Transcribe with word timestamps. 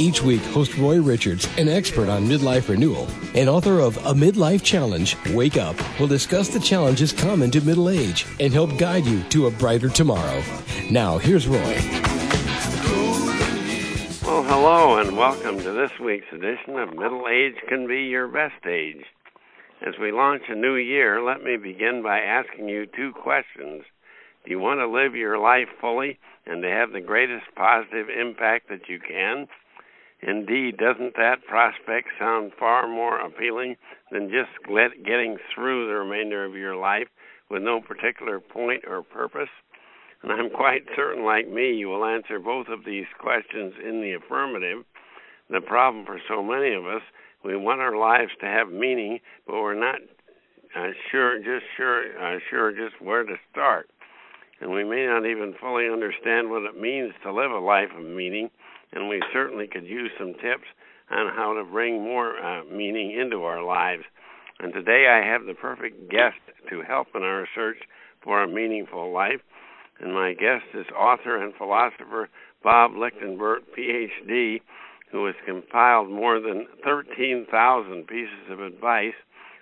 Each 0.00 0.22
week, 0.22 0.40
host 0.40 0.78
Roy 0.78 0.98
Richards, 0.98 1.46
an 1.58 1.68
expert 1.68 2.08
on 2.08 2.24
midlife 2.24 2.70
renewal 2.70 3.06
and 3.34 3.50
author 3.50 3.80
of 3.80 3.98
A 3.98 4.14
Midlife 4.14 4.62
Challenge, 4.62 5.14
Wake 5.34 5.58
Up, 5.58 5.76
will 6.00 6.06
discuss 6.06 6.48
the 6.48 6.58
challenges 6.58 7.12
common 7.12 7.50
to 7.50 7.60
middle 7.60 7.90
age 7.90 8.24
and 8.40 8.50
help 8.50 8.78
guide 8.78 9.04
you 9.04 9.22
to 9.24 9.46
a 9.46 9.50
brighter 9.50 9.90
tomorrow. 9.90 10.42
Now, 10.90 11.18
here's 11.18 11.46
Roy. 11.46 11.76
Well, 14.24 14.42
hello, 14.42 14.96
and 14.96 15.18
welcome 15.18 15.58
to 15.58 15.72
this 15.72 15.92
week's 15.98 16.32
edition 16.32 16.78
of 16.78 16.96
Middle 16.96 17.28
Age 17.30 17.56
Can 17.68 17.86
Be 17.86 18.04
Your 18.04 18.26
Best 18.26 18.64
Age. 18.64 19.04
As 19.86 19.98
we 20.00 20.12
launch 20.12 20.44
a 20.48 20.54
new 20.54 20.76
year, 20.76 21.22
let 21.22 21.44
me 21.44 21.58
begin 21.58 22.02
by 22.02 22.20
asking 22.20 22.70
you 22.70 22.86
two 22.86 23.12
questions. 23.12 23.82
Do 24.46 24.50
you 24.50 24.60
want 24.60 24.80
to 24.80 24.88
live 24.88 25.14
your 25.14 25.38
life 25.38 25.68
fully 25.78 26.18
and 26.46 26.62
to 26.62 26.70
have 26.70 26.92
the 26.92 27.02
greatest 27.02 27.54
positive 27.54 28.08
impact 28.08 28.70
that 28.70 28.88
you 28.88 28.98
can? 28.98 29.46
Indeed, 30.22 30.76
doesn't 30.76 31.16
that 31.16 31.46
prospect 31.46 32.08
sound 32.18 32.52
far 32.58 32.86
more 32.86 33.18
appealing 33.18 33.76
than 34.10 34.30
just 34.30 34.50
getting 35.04 35.38
through 35.54 35.86
the 35.86 35.94
remainder 35.94 36.44
of 36.44 36.54
your 36.54 36.76
life 36.76 37.08
with 37.48 37.62
no 37.62 37.80
particular 37.80 38.38
point 38.38 38.84
or 38.86 39.02
purpose? 39.02 39.48
And 40.22 40.30
I'm 40.30 40.50
quite 40.50 40.82
certain, 40.94 41.24
like 41.24 41.48
me, 41.48 41.72
you 41.72 41.88
will 41.88 42.04
answer 42.04 42.38
both 42.38 42.68
of 42.68 42.84
these 42.84 43.06
questions 43.18 43.72
in 43.82 44.02
the 44.02 44.12
affirmative. 44.12 44.84
The 45.48 45.62
problem 45.62 46.04
for 46.04 46.20
so 46.28 46.42
many 46.42 46.74
of 46.74 46.86
us, 46.86 47.02
we 47.42 47.56
want 47.56 47.80
our 47.80 47.96
lives 47.96 48.32
to 48.40 48.46
have 48.46 48.70
meaning, 48.70 49.20
but 49.46 49.54
we're 49.54 49.74
not 49.74 50.00
uh, 50.76 50.88
sure, 51.10 51.38
just 51.38 51.64
sure, 51.76 52.04
uh, 52.22 52.38
sure, 52.50 52.72
just 52.72 53.00
where 53.00 53.24
to 53.24 53.36
start. 53.50 53.88
And 54.60 54.70
we 54.70 54.84
may 54.84 55.06
not 55.06 55.24
even 55.24 55.54
fully 55.58 55.88
understand 55.88 56.50
what 56.50 56.62
it 56.62 56.78
means 56.78 57.14
to 57.22 57.32
live 57.32 57.50
a 57.50 57.58
life 57.58 57.88
of 57.96 58.04
meaning 58.04 58.50
and 58.92 59.08
we 59.08 59.22
certainly 59.32 59.66
could 59.66 59.86
use 59.86 60.10
some 60.18 60.34
tips 60.34 60.66
on 61.10 61.32
how 61.34 61.54
to 61.54 61.64
bring 61.64 62.02
more 62.02 62.38
uh, 62.38 62.64
meaning 62.64 63.18
into 63.18 63.42
our 63.42 63.62
lives. 63.62 64.04
And 64.58 64.72
today 64.72 65.06
I 65.08 65.26
have 65.26 65.46
the 65.46 65.54
perfect 65.54 66.10
guest 66.10 66.36
to 66.68 66.82
help 66.82 67.08
in 67.14 67.22
our 67.22 67.48
search 67.54 67.78
for 68.22 68.42
a 68.42 68.48
meaningful 68.48 69.12
life. 69.12 69.40
And 70.00 70.14
my 70.14 70.32
guest 70.32 70.64
is 70.74 70.86
author 70.96 71.42
and 71.42 71.54
philosopher 71.54 72.28
Bob 72.62 72.92
Lichtenberg, 72.96 73.62
PhD, 73.76 74.60
who 75.10 75.26
has 75.26 75.34
compiled 75.46 76.10
more 76.10 76.40
than 76.40 76.66
13,000 76.84 78.06
pieces 78.06 78.50
of 78.50 78.60
advice 78.60 79.14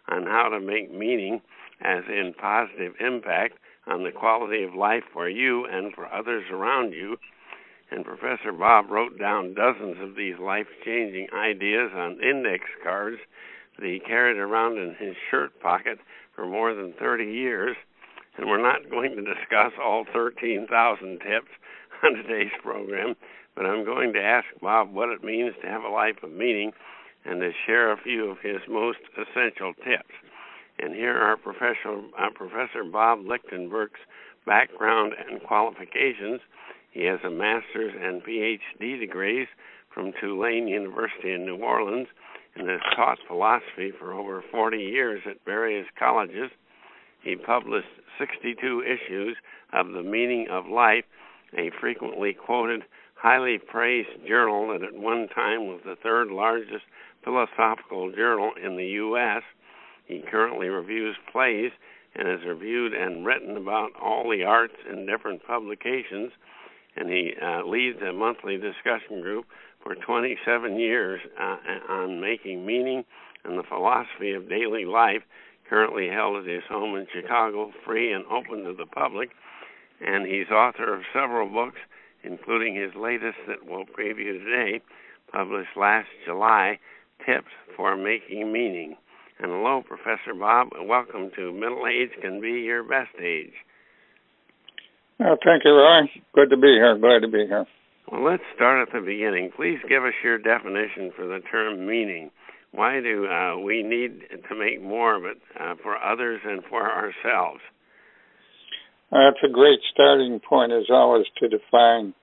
on 0.09 0.25
how 0.25 0.49
to 0.49 0.61
make 0.61 0.93
meaning, 0.93 1.41
as 1.81 2.05
in 2.09 2.35
positive 2.39 2.95
impact, 3.01 3.55
on 3.87 4.05
the 4.05 4.13
quality 4.13 4.65
of 4.65 4.75
life 4.75 5.05
for 5.13 5.29
you 5.29 5.65
and 5.67 5.95
for 5.95 6.13
others 6.13 6.45
around 6.53 6.93
you 6.93 7.17
and 7.91 8.05
Professor 8.05 8.53
Bob 8.53 8.91
wrote 8.91 9.19
down 9.19 9.55
dozens 9.55 9.97
of 10.01 10.15
these 10.15 10.39
life 10.39 10.67
changing 10.85 11.29
ideas 11.35 11.91
on 11.95 12.23
index 12.23 12.65
cards 12.83 13.19
that 13.79 13.87
he 13.87 14.01
carried 14.01 14.37
around 14.37 14.79
in 14.79 14.95
his 14.99 15.17
shirt 15.31 15.59
pocket 15.61 15.99
for 16.35 16.47
more 16.47 16.75
than 16.75 16.93
30 16.99 17.25
years. 17.25 17.77
And 18.37 18.47
we're 18.47 18.63
not 18.63 18.91
going 18.91 19.17
to 19.17 19.23
discuss 19.23 19.73
all 19.83 20.05
13,000 20.13 21.19
tips 21.19 21.51
on 22.05 22.15
today's 22.15 22.53
program, 22.63 23.17
but 23.57 23.67
I'm 23.67 23.85
going 23.85 24.13
to 24.13 24.23
ask 24.23 24.47
Bob 24.61 24.93
what 24.93 25.09
it 25.09 25.25
means 25.25 25.55
to 25.63 25.69
have 25.69 25.83
a 25.83 25.89
life 25.89 26.23
of 26.23 26.31
meaning 26.31 26.73
and 27.25 27.41
to 27.41 27.51
share 27.67 27.91
a 27.91 28.01
few 28.01 28.31
of 28.31 28.39
his 28.43 28.61
most 28.69 29.01
essential 29.17 29.75
tips. 29.75 30.15
And 30.79 30.95
here 30.95 31.17
are 31.17 31.37
Professor, 31.37 32.01
uh, 32.19 32.31
Professor 32.35 32.85
Bob 32.85 33.27
Lichtenberg's 33.27 34.01
background 34.47 35.15
and 35.19 35.43
qualifications 35.43 36.41
he 36.99 37.05
has 37.05 37.21
a 37.25 37.31
master's 37.31 37.95
and 37.97 38.25
PhD 38.25 38.99
degrees 38.99 39.47
from 39.95 40.13
Tulane 40.21 40.67
University 40.67 41.33
in 41.33 41.47
New 41.47 41.59
Orleans 41.59 42.09
and 42.57 42.69
has 42.69 42.81
taught 42.97 43.19
philosophy 43.29 43.93
for 43.97 44.13
over 44.13 44.43
40 44.51 44.79
years 44.79 45.23
at 45.25 45.37
various 45.45 45.87
colleges. 45.97 46.51
He 47.23 47.37
published 47.37 47.87
62 48.19 48.83
issues 48.83 49.37
of 49.73 49.93
The 49.93 50.03
Meaning 50.03 50.49
of 50.51 50.67
Life, 50.67 51.05
a 51.57 51.71
frequently 51.81 52.35
quoted, 52.35 52.83
highly 53.15 53.59
praised 53.59 54.27
journal 54.27 54.67
that 54.73 54.83
at 54.83 54.99
one 54.99 55.29
time 55.29 55.69
was 55.69 55.81
the 55.85 55.97
third 56.03 56.33
largest 56.33 56.83
philosophical 57.23 58.11
journal 58.11 58.51
in 58.61 58.77
the 58.77 58.87
U.S. 59.07 59.45
He 60.07 60.25
currently 60.29 60.67
reviews 60.67 61.15
plays 61.31 61.71
and 62.17 62.27
has 62.27 62.41
reviewed 62.45 62.93
and 62.93 63.25
written 63.25 63.57
about 63.57 63.91
all 64.03 64.29
the 64.29 64.43
arts 64.43 64.75
in 64.91 65.07
different 65.07 65.47
publications 65.47 66.33
and 66.99 67.09
he 67.09 67.33
uh, 67.41 67.65
leads 67.65 67.99
a 68.03 68.13
monthly 68.13 68.57
discussion 68.57 69.23
group 69.23 69.47
for 69.83 69.95
27 69.95 70.79
years 70.79 71.21
uh, 71.41 71.57
on 71.89 72.21
making 72.21 72.67
meaning 72.67 73.05
and 73.45 73.57
the 73.57 73.63
philosophy 73.63 74.33
of 74.33 74.49
daily 74.49 74.85
life, 74.85 75.23
currently 75.69 76.09
held 76.09 76.37
at 76.37 76.47
his 76.47 76.65
home 76.69 76.97
in 76.97 77.07
Chicago, 77.15 77.73
free 77.87 78.13
and 78.13 78.25
open 78.27 78.65
to 78.65 78.75
the 78.75 78.87
public. 78.87 79.31
And 80.05 80.27
he's 80.27 80.51
author 80.51 80.93
of 80.93 81.03
several 81.13 81.49
books, 81.49 81.79
including 82.25 82.75
his 82.75 82.95
latest 82.95 83.39
that 83.47 83.65
we'll 83.65 83.85
preview 83.85 84.45
today, 84.45 84.81
published 85.33 85.77
last 85.77 86.09
July 86.27 86.79
Tips 87.25 87.53
for 87.77 87.97
Making 87.97 88.53
Meaning. 88.53 88.97
And 89.39 89.53
hello, 89.53 89.83
Professor 89.87 90.35
Bob. 90.39 90.71
Welcome 90.83 91.31
to 91.37 91.53
Middle 91.53 91.87
Age 91.87 92.11
Can 92.21 92.41
Be 92.41 92.63
Your 92.63 92.83
Best 92.83 93.15
Age. 93.23 93.55
Oh, 95.21 95.37
thank 95.45 95.65
you, 95.65 95.73
Roy. 95.73 96.03
Good 96.35 96.51
to 96.51 96.57
be 96.57 96.69
here. 96.79 96.97
Glad 96.97 97.21
to 97.21 97.29
be 97.29 97.47
here. 97.47 97.67
Well, 98.11 98.25
let's 98.25 98.43
start 98.55 98.87
at 98.87 98.95
the 98.95 99.05
beginning. 99.05 99.51
Please 99.55 99.79
give 99.89 100.05
us 100.05 100.15
your 100.23 100.39
definition 100.39 101.11
for 101.17 101.27
the 101.27 101.41
term 101.51 101.87
meaning. 101.87 102.31
Why 102.71 103.01
do 103.01 103.27
uh, 103.27 103.59
we 103.59 103.83
need 103.83 104.21
to 104.49 104.55
make 104.55 104.81
more 104.81 105.17
of 105.17 105.25
it 105.25 105.39
uh, 105.59 105.75
for 105.83 105.97
others 105.97 106.41
and 106.45 106.63
for 106.71 106.83
ourselves? 106.83 107.61
That's 109.11 109.43
a 109.45 109.53
great 109.53 109.81
starting 109.93 110.39
point, 110.47 110.71
as 110.71 110.85
always, 110.91 111.27
to 111.39 111.49
define 111.49 112.15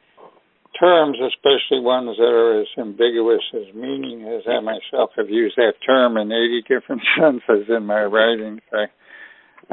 terms, 0.79 1.17
especially 1.19 1.81
ones 1.81 2.15
that 2.17 2.23
are 2.23 2.61
as 2.61 2.67
ambiguous 2.77 3.41
as 3.53 3.73
meaning, 3.75 4.23
as 4.23 4.43
I 4.47 4.61
myself 4.61 5.09
have 5.17 5.29
used 5.29 5.55
that 5.57 5.73
term 5.85 6.15
in 6.15 6.31
80 6.31 6.61
different 6.61 7.01
senses 7.19 7.67
in 7.69 7.85
my 7.85 8.03
writings. 8.03 8.61
I, 8.71 8.85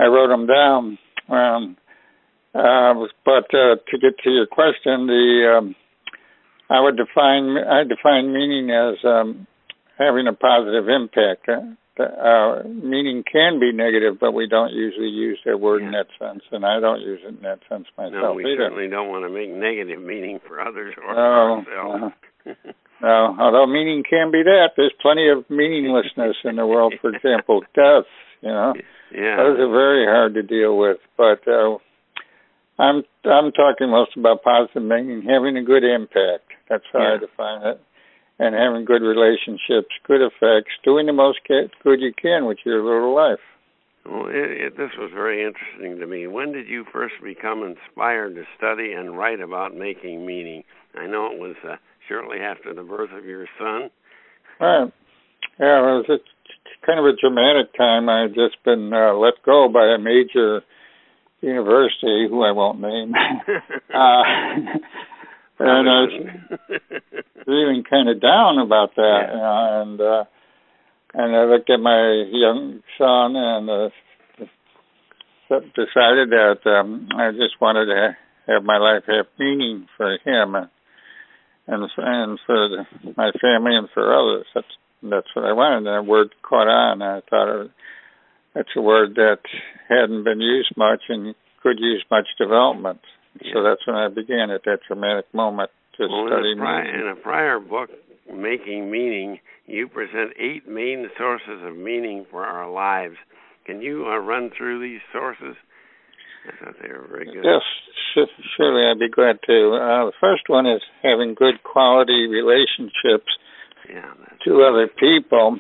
I 0.03 0.07
wrote 0.07 0.29
them 0.29 0.47
down. 0.47 0.99
Um, 1.29 1.77
uh, 2.55 2.95
but 3.25 3.49
uh, 3.55 3.77
to 3.89 3.99
get 4.01 4.19
to 4.25 4.31
your 4.31 4.47
question, 4.47 5.07
the 5.07 5.57
um, 5.59 5.75
I 6.69 6.81
would 6.81 6.97
define 6.97 7.57
I 7.59 7.85
define 7.85 8.33
meaning 8.33 8.71
as 8.71 8.97
um, 9.05 9.47
having 9.99 10.27
a 10.27 10.33
positive 10.33 10.89
impact. 10.89 11.49
Uh, 11.49 11.75
uh, 12.01 12.63
meaning 12.65 13.23
can 13.31 13.61
be 13.61 13.71
negative, 13.71 14.17
but 14.19 14.33
we 14.33 14.49
don't 14.49 14.73
usually 14.73 15.09
use 15.13 15.39
that 15.45 15.61
word 15.61 15.81
yeah. 15.83 15.89
in 15.89 15.93
that 15.93 16.09
sense, 16.19 16.43
and 16.51 16.65
I 16.65 16.81
don't 16.81 17.01
use 17.01 17.21
it 17.23 17.37
in 17.37 17.43
that 17.43 17.61
sense 17.69 17.85
myself. 17.99 18.15
No, 18.15 18.33
we 18.33 18.45
either. 18.45 18.65
certainly 18.65 18.89
don't 18.89 19.09
want 19.09 19.25
to 19.25 19.31
make 19.31 19.51
negative 19.51 20.01
meaning 20.01 20.41
for 20.47 20.61
others 20.61 20.95
or 20.97 21.15
no, 21.15 21.21
ourselves. 21.21 22.15
No. 22.47 22.55
no, 23.03 23.37
although 23.39 23.67
meaning 23.67 24.03
can 24.09 24.33
be 24.33 24.43
that. 24.43 24.73
There's 24.77 24.95
plenty 25.03 25.29
of 25.29 25.45
meaninglessness 25.51 26.37
in 26.45 26.57
the 26.57 26.67
world. 26.67 26.95
For 27.01 27.15
example, 27.15 27.61
death. 27.75 28.09
You 28.41 28.49
know, 28.49 28.73
yeah. 29.13 29.37
those 29.37 29.61
are 29.61 29.71
very 29.71 30.07
hard 30.07 30.35
to 30.35 30.43
deal 30.43 30.79
with. 30.79 30.97
But 31.19 31.47
uh, 31.47 31.77
I'm 32.79 33.03
I'm 33.25 33.53
talking 33.53 33.91
most 33.91 34.17
about 34.17 34.43
positive 34.43 34.83
meaning, 34.83 35.23
having 35.29 35.57
a 35.57 35.65
good 35.65 35.85
impact. 35.85 36.53
That's 36.69 36.85
how 36.93 37.01
yeah. 37.01 37.15
I 37.15 37.19
define 37.19 37.67
it, 37.67 37.81
and 38.39 38.55
having 38.55 38.85
good 38.85 39.03
relationships, 39.03 39.93
good 40.07 40.23
effects, 40.23 40.73
doing 40.85 41.07
the 41.07 41.13
most 41.13 41.39
good 41.47 42.01
you 42.01 42.13
can 42.21 42.47
with 42.47 42.59
your 42.65 42.83
little 42.83 43.15
life. 43.15 43.43
Well, 44.05 44.27
it, 44.27 44.73
it, 44.73 44.77
this 44.77 44.91
was 44.99 45.11
very 45.15 45.45
interesting 45.47 46.01
to 46.01 46.07
me. 46.07 46.27
When 46.27 46.53
did 46.53 46.67
you 46.67 46.85
first 46.93 47.15
become 47.23 47.63
inspired 47.63 48.35
to 48.35 48.43
study 48.57 48.93
and 48.93 49.17
write 49.17 49.41
about 49.41 49.77
making 49.77 50.27
meaning? 50.27 50.65
I 50.99 51.07
know 51.07 51.27
it 51.27 51.39
was 51.39 51.55
uh, 51.63 51.77
shortly 52.09 52.39
after 52.39 52.75
the 52.75 52.83
birth 52.83 53.11
of 53.17 53.25
your 53.25 53.47
son. 53.59 53.91
Right. 54.59 54.93
Yeah, 55.61 55.79
it 55.79 56.03
was 56.03 56.07
a, 56.09 56.87
kind 56.87 56.99
of 56.99 57.05
a 57.05 57.17
dramatic 57.21 57.75
time. 57.77 58.09
I 58.09 58.23
had 58.23 58.35
just 58.35 58.57
been 58.65 58.93
uh, 58.93 59.15
let 59.15 59.35
go 59.45 59.69
by 59.73 59.87
a 59.95 59.99
major 59.99 60.63
university, 61.43 62.27
who 62.29 62.43
I 62.43 62.53
won't 62.53 62.81
name, 62.81 63.13
uh, 63.95 64.23
and 65.59 65.89
I 65.89 66.01
was 66.07 66.33
feeling 67.45 67.85
kind 67.89 68.09
of 68.09 68.21
down 68.21 68.59
about 68.59 68.95
that, 68.97 69.23
yeah. 69.29 69.33
you 69.33 69.39
know, 69.39 69.83
and 69.83 70.01
uh, 70.01 70.25
and 71.15 71.37
I 71.37 71.45
looked 71.45 71.69
at 71.69 71.79
my 71.79 72.25
young 72.31 72.83
son 72.97 73.37
and 73.37 73.69
the 73.69 73.91
decided 75.61 76.31
that 76.31 76.65
um, 76.65 77.09
I 77.15 77.31
just 77.33 77.61
wanted 77.61 77.87
to 77.87 78.17
have 78.49 78.65
my 78.65 78.79
life 78.79 79.05
have 79.07 79.27
meaning 79.39 79.87
for 79.97 80.19
him 80.25 80.55
and 80.55 80.69
and 81.67 82.39
for 82.47 82.69
the, 82.69 82.85
my 83.17 83.31
family 83.41 83.77
and 83.77 83.89
for 83.93 84.13
others. 84.13 84.47
That's 84.55 84.67
that's 85.03 85.29
what 85.35 85.45
I 85.45 85.53
wanted. 85.53 85.87
And 85.87 86.07
the 86.07 86.11
word 86.11 86.35
caught 86.43 86.69
on. 86.69 87.03
I 87.03 87.21
thought 87.29 87.65
it, 87.65 87.71
it's 88.55 88.71
a 88.77 88.81
word 88.81 89.15
that 89.17 89.39
hadn't 89.89 90.25
been 90.25 90.41
used 90.41 90.73
much 90.77 91.03
and 91.09 91.35
could 91.63 91.79
use 91.79 92.05
much 92.11 92.27
development. 92.39 93.01
Yeah. 93.41 93.53
So 93.55 93.63
that's 93.63 93.87
when 93.87 93.97
I 93.97 94.09
began 94.09 94.51
at 94.51 94.65
that 94.65 94.81
dramatic 94.87 95.33
moment 95.33 95.71
to 95.99 96.07
well, 96.09 96.27
study 96.29 96.53
in 96.53 96.59
a, 96.59 96.63
pri- 96.63 96.89
in 96.89 97.09
a 97.09 97.17
prior 97.17 97.59
book, 97.61 97.91
Making 98.33 98.91
Meaning, 98.91 99.39
you 99.67 99.89
present 99.89 100.33
eight 100.39 100.69
main 100.69 101.09
sources 101.19 101.63
of 101.65 101.77
meaning 101.77 102.27
for 102.31 102.45
our 102.45 102.71
lives. 102.71 103.17
Can 103.67 103.81
you 103.81 104.07
uh, 104.07 104.19
run 104.19 104.51
through 104.57 104.81
these 104.81 105.01
sources? 105.13 105.57
I 106.43 106.65
thought 106.65 106.75
they 106.83 106.89
were 106.89 107.07
very 107.09 107.27
good. 107.27 107.45
Yes, 107.45 108.27
surely 108.57 108.83
I'd 108.85 108.99
be 108.99 109.09
glad 109.09 109.39
to. 109.47 109.79
Uh, 109.79 110.07
the 110.07 110.19
first 110.21 110.43
one 110.49 110.67
is 110.67 110.83
having 111.03 111.35
good 111.35 111.63
quality 111.63 112.27
relationships 112.27 113.31
yeah, 113.89 114.13
to 114.45 114.63
other 114.63 114.89
people. 114.89 115.57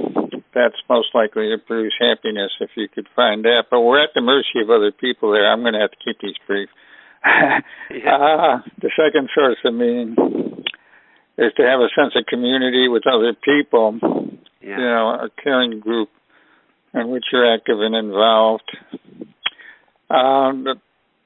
That's 0.55 0.77
most 0.89 1.09
likely 1.15 1.49
to 1.49 1.59
produce 1.59 1.95
happiness 1.99 2.53
if 2.61 2.71
you 2.77 2.89
could 2.89 3.09
find 3.17 3.45
that. 3.45 3.65
But 3.71 3.81
we're 3.81 4.03
at 4.03 4.11
the 4.15 4.21
mercy 4.21 4.61
of 4.63 4.71
other 4.71 4.93
people 4.93 5.33
there. 5.33 5.51
I'm 5.51 5.61
going 5.61 5.75
to 5.75 5.81
have 5.81 5.91
to 5.91 6.05
keep 6.05 6.21
these 6.21 6.37
brief. 6.47 6.69
yeah. 7.25 8.17
uh, 8.17 8.59
the 8.81 8.91
second 8.97 9.31
source 9.35 9.59
of 9.65 9.75
meaning 9.75 10.17
is 11.39 11.53
to 11.57 11.63
have 11.63 11.81
a 11.81 11.89
sense 11.97 12.15
of 12.17 12.27
community 12.27 12.89
with 12.89 13.07
other 13.07 13.35
people. 13.35 13.99
Yeah. 14.61 14.79
You 14.79 14.85
know, 14.85 15.09
a 15.09 15.29
caring 15.43 15.81
group 15.81 16.11
in 16.95 17.09
which 17.09 17.25
you're 17.33 17.55
active 17.55 17.81
and 17.81 17.95
involved. 17.95 18.71
Um, 20.11 20.65
the, 20.65 20.75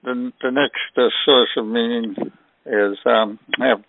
the, 0.04 0.32
the 0.40 0.50
next 0.50 0.96
uh, 0.96 1.08
source 1.24 1.50
of 1.56 1.66
meaning 1.66 2.14
is 2.66 2.98
um, 3.04 3.38
have 3.58 3.82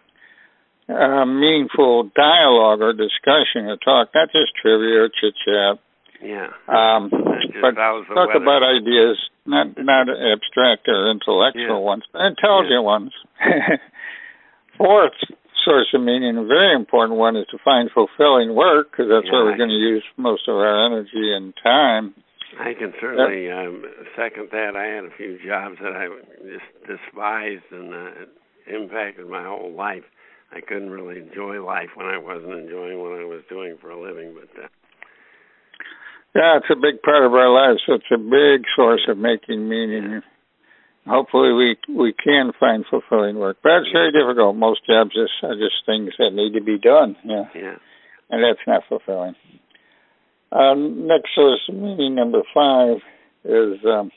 uh, 0.89 1.25
meaningful 1.25 2.09
dialogue 2.15 2.81
or 2.81 2.93
discussion 2.93 3.67
or 3.67 3.77
talk, 3.77 4.09
not 4.15 4.31
just 4.31 4.55
trivia 4.61 5.03
or 5.03 5.09
chit 5.09 5.35
chat. 5.43 5.79
Yeah. 6.23 6.49
Um, 6.67 7.11
but 7.61 7.75
talk 7.75 8.09
weather. 8.09 8.41
about 8.41 8.63
ideas, 8.63 9.17
not 9.45 9.77
not 9.77 10.09
abstract 10.09 10.87
or 10.87 11.11
intellectual 11.11 11.81
yeah. 11.81 11.91
ones, 11.91 12.03
but 12.11 12.21
intelligent 12.25 12.81
yeah. 12.81 12.93
ones. 12.95 13.11
Fourth 14.77 15.13
source 15.65 15.87
of 15.93 16.01
meaning, 16.01 16.37
a 16.37 16.45
very 16.45 16.75
important 16.75 17.19
one, 17.19 17.35
is 17.35 17.45
to 17.51 17.57
find 17.63 17.89
fulfilling 17.93 18.55
work 18.55 18.91
because 18.91 19.07
that's 19.09 19.25
yeah, 19.25 19.33
where 19.33 19.45
we're 19.45 19.57
going 19.57 19.69
to 19.69 19.75
use 19.75 20.03
most 20.15 20.47
of 20.47 20.55
our 20.55 20.85
energy 20.85 21.35
and 21.35 21.53
time. 21.61 22.15
I 22.59 22.73
can 22.73 22.93
certainly 22.99 23.51
um, 23.51 23.83
second 24.15 24.49
that. 24.51 24.75
I 24.75 24.85
had 24.95 25.05
a 25.05 25.15
few 25.15 25.37
jobs 25.45 25.77
that 25.81 25.93
I 25.93 26.07
just 26.41 26.87
despised 26.87 27.67
and 27.71 27.93
uh, 27.93 28.09
impacted 28.73 29.27
my 29.27 29.43
whole 29.43 29.75
life. 29.75 30.03
I 30.51 30.61
couldn't 30.61 30.89
really 30.89 31.19
enjoy 31.19 31.63
life 31.63 31.89
when 31.95 32.07
I 32.07 32.17
wasn't 32.17 32.53
enjoying 32.53 32.99
what 32.99 33.19
I 33.19 33.25
was 33.25 33.41
doing 33.49 33.77
for 33.81 33.91
a 33.91 33.99
living. 33.99 34.33
But 34.33 34.63
uh, 34.63 34.67
yeah, 36.35 36.57
it's 36.57 36.71
a 36.71 36.75
big 36.75 37.01
part 37.01 37.25
of 37.25 37.33
our 37.33 37.49
lives. 37.49 37.81
It's 37.87 38.11
a 38.13 38.17
big 38.17 38.65
source 38.75 39.05
of 39.09 39.17
making 39.17 39.67
meaning. 39.67 40.21
Hopefully, 41.05 41.53
we 41.53 41.75
we 41.93 42.13
can 42.13 42.51
find 42.59 42.85
fulfilling 42.89 43.37
work, 43.37 43.57
but 43.63 43.83
it's 43.83 43.91
very 43.91 44.11
difficult. 44.11 44.55
Most 44.55 44.85
jobs 44.85 45.11
just 45.11 45.31
are 45.43 45.55
just 45.55 45.85
things 45.85 46.11
that 46.19 46.31
need 46.33 46.57
to 46.57 46.63
be 46.63 46.77
done. 46.77 47.15
Yeah, 47.23 47.45
yeah, 47.55 47.75
and 48.29 48.43
that's 48.43 48.65
not 48.67 48.83
fulfilling. 48.89 49.35
Um, 50.51 51.07
next 51.07 51.35
source 51.35 51.61
of 51.69 51.75
meaning 51.75 52.15
number 52.15 52.41
five 52.53 52.97
is 53.43 53.79
um, 53.85 54.11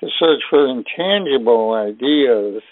to 0.00 0.06
search 0.18 0.42
for 0.48 0.66
intangible 0.68 1.72
ideas. 1.74 2.62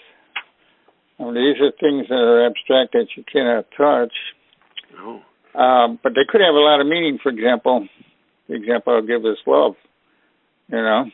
Mean, 1.19 1.33
these 1.35 1.61
are 1.61 1.71
things 1.79 2.07
that 2.07 2.15
are 2.15 2.45
abstract 2.45 2.93
that 2.93 3.07
you 3.15 3.23
cannot 3.31 3.65
touch. 3.75 4.13
Oh. 4.97 5.21
Um, 5.59 5.99
but 6.01 6.13
they 6.13 6.23
could 6.27 6.41
have 6.41 6.55
a 6.55 6.59
lot 6.59 6.79
of 6.79 6.87
meaning. 6.87 7.19
For 7.21 7.29
example, 7.29 7.87
the 8.47 8.55
example 8.55 8.93
I'll 8.93 9.01
give 9.01 9.25
is 9.25 9.37
love. 9.45 9.73
You 10.69 10.77
know, 10.77 11.05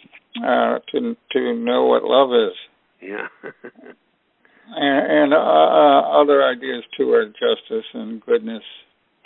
uh, 0.44 0.80
to 0.92 1.16
to 1.32 1.54
know 1.56 1.86
what 1.86 2.04
love 2.04 2.30
is. 2.34 2.56
Yeah. 3.02 3.28
and, 4.76 5.12
and 5.12 5.34
uh, 5.34 5.38
uh, 5.38 6.22
other 6.22 6.44
ideas 6.44 6.84
too 6.98 7.12
are 7.12 7.26
justice 7.26 7.86
and 7.94 8.22
goodness, 8.22 8.64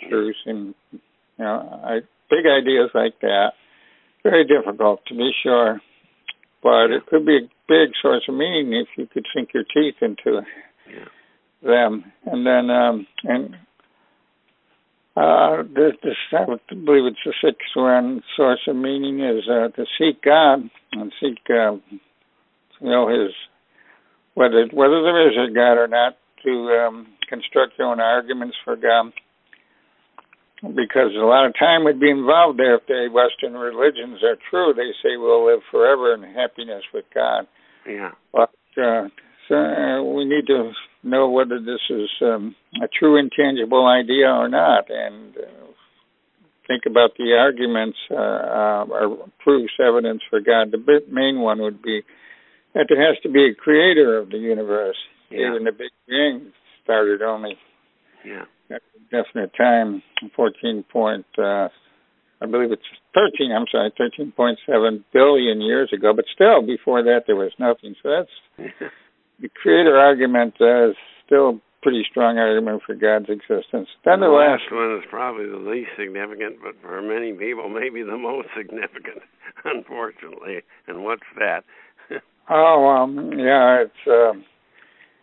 truth, 0.08 0.36
and 0.46 0.74
you 0.92 1.00
know, 1.38 1.80
I, 1.84 1.98
big 2.28 2.46
ideas 2.46 2.90
like 2.94 3.18
that, 3.22 3.52
very 4.22 4.44
difficult 4.46 5.00
to 5.08 5.14
be 5.14 5.30
sure, 5.42 5.80
but 6.62 6.90
it 6.90 7.06
could 7.06 7.26
be 7.26 7.36
a 7.36 7.50
big 7.68 7.90
source 8.00 8.22
of 8.28 8.34
meaning 8.34 8.72
if 8.74 8.88
you 8.96 9.06
could 9.06 9.26
sink 9.34 9.50
your 9.54 9.64
teeth 9.64 9.96
into 10.00 10.42
yeah. 10.92 11.68
them. 11.68 12.04
And 12.26 12.46
then, 12.46 12.70
um, 12.70 13.06
and 13.24 13.54
uh, 15.16 15.62
this, 15.62 15.94
this, 16.02 16.16
I 16.32 16.44
believe 16.68 17.04
it's 17.06 17.18
the 17.24 17.34
sixth 17.42 17.74
one. 17.74 18.22
Source 18.36 18.60
of 18.68 18.76
meaning 18.76 19.20
is 19.20 19.44
uh, 19.48 19.68
to 19.68 19.84
seek 19.98 20.22
God 20.22 20.70
and 20.92 21.12
seek, 21.20 21.38
uh, 21.50 21.72
you 22.80 22.90
know, 22.90 23.08
His 23.08 23.32
whether 24.34 24.66
whether 24.72 25.02
there 25.02 25.28
is 25.28 25.50
a 25.50 25.52
God 25.54 25.74
or 25.74 25.88
not. 25.88 26.16
To 26.46 26.50
um, 26.50 27.06
construct 27.28 27.74
your 27.78 27.88
own 27.88 28.00
arguments 28.00 28.56
for 28.64 28.74
God 28.74 29.12
because 30.62 31.12
a 31.16 31.24
lot 31.24 31.46
of 31.46 31.54
time 31.58 31.84
would 31.84 32.00
be 32.00 32.10
involved 32.10 32.58
there 32.58 32.76
if 32.76 32.86
the 32.86 33.08
Western 33.12 33.54
religions 33.54 34.22
are 34.22 34.36
true. 34.50 34.74
They 34.74 34.92
say 35.02 35.16
we'll 35.16 35.46
live 35.46 35.60
forever 35.70 36.12
in 36.12 36.22
happiness 36.22 36.82
with 36.92 37.04
God. 37.14 37.46
Yeah. 37.88 38.10
But 38.32 38.52
uh, 38.76 39.08
uh, 39.50 40.02
we 40.02 40.24
need 40.24 40.46
to 40.46 40.72
know 41.02 41.30
whether 41.30 41.58
this 41.58 41.80
is 41.90 42.08
um, 42.22 42.54
a 42.82 42.88
true 42.88 43.18
intangible 43.18 43.86
idea 43.86 44.28
or 44.28 44.48
not, 44.48 44.90
and 44.90 45.36
uh, 45.36 45.72
think 46.66 46.82
about 46.86 47.10
the 47.18 47.32
arguments 47.38 47.98
uh, 48.10 48.14
uh, 48.14 48.84
or 48.88 49.28
proofs, 49.42 49.72
evidence 49.80 50.22
for 50.28 50.40
God. 50.40 50.72
The 50.72 51.00
main 51.10 51.40
one 51.40 51.60
would 51.60 51.82
be 51.82 52.02
that 52.74 52.86
there 52.88 53.06
has 53.06 53.20
to 53.22 53.28
be 53.28 53.50
a 53.50 53.54
creator 53.54 54.18
of 54.18 54.30
the 54.30 54.38
universe. 54.38 54.96
Yeah. 55.30 55.50
Even 55.50 55.64
the 55.64 55.72
Big 55.72 55.90
Bang 56.08 56.52
started 56.84 57.22
only 57.22 57.56
yeah 58.24 58.44
definite 59.10 59.50
time, 59.56 60.02
14 60.34 60.84
point, 60.90 61.26
uh, 61.38 61.68
I 62.42 62.46
believe 62.46 62.72
it's 62.72 62.82
13, 63.14 63.52
I'm 63.52 63.66
sorry, 63.70 63.92
13.7 64.00 65.04
billion 65.12 65.60
years 65.60 65.90
ago, 65.94 66.12
but 66.14 66.24
still 66.34 66.64
before 66.64 67.02
that 67.02 67.22
there 67.26 67.36
was 67.36 67.52
nothing. 67.58 67.94
So 68.02 68.08
that's 68.08 68.72
the 69.40 69.48
creator 69.48 69.96
argument 69.96 70.54
uh, 70.60 70.90
is 70.90 70.96
still 71.26 71.48
a 71.48 71.60
pretty 71.82 72.04
strong 72.10 72.38
argument 72.38 72.82
for 72.84 72.94
God's 72.94 73.28
existence. 73.28 73.88
Then 74.04 74.20
the, 74.20 74.26
the 74.26 74.32
last 74.32 74.62
one 74.70 74.96
is 74.98 75.04
probably 75.08 75.46
the 75.46 75.56
least 75.56 75.90
significant, 75.98 76.56
but 76.62 76.74
for 76.82 77.00
many 77.00 77.32
people, 77.32 77.68
maybe 77.68 78.02
the 78.02 78.18
most 78.18 78.48
significant, 78.56 79.24
unfortunately. 79.64 80.62
And 80.86 81.04
what's 81.04 81.28
that? 81.38 81.64
oh, 82.50 82.86
um, 82.86 83.32
yeah, 83.38 83.84
it's 83.84 84.02
uh, 84.06 84.38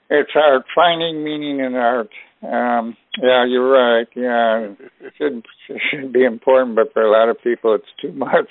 it's 0.09 0.31
art, 0.35 0.63
finding 0.73 1.23
meaning 1.23 1.59
in 1.59 1.75
art. 1.75 2.09
Um, 2.41 2.95
yeah, 3.21 3.45
you're 3.45 3.69
right. 3.69 4.07
Yeah, 4.15 4.73
it 5.01 5.13
should 5.17 5.45
should 5.91 6.13
be 6.13 6.23
important, 6.23 6.75
but 6.75 6.93
for 6.93 7.03
a 7.03 7.11
lot 7.11 7.29
of 7.29 7.41
people, 7.43 7.75
it's 7.75 7.85
too 8.01 8.13
much. 8.13 8.49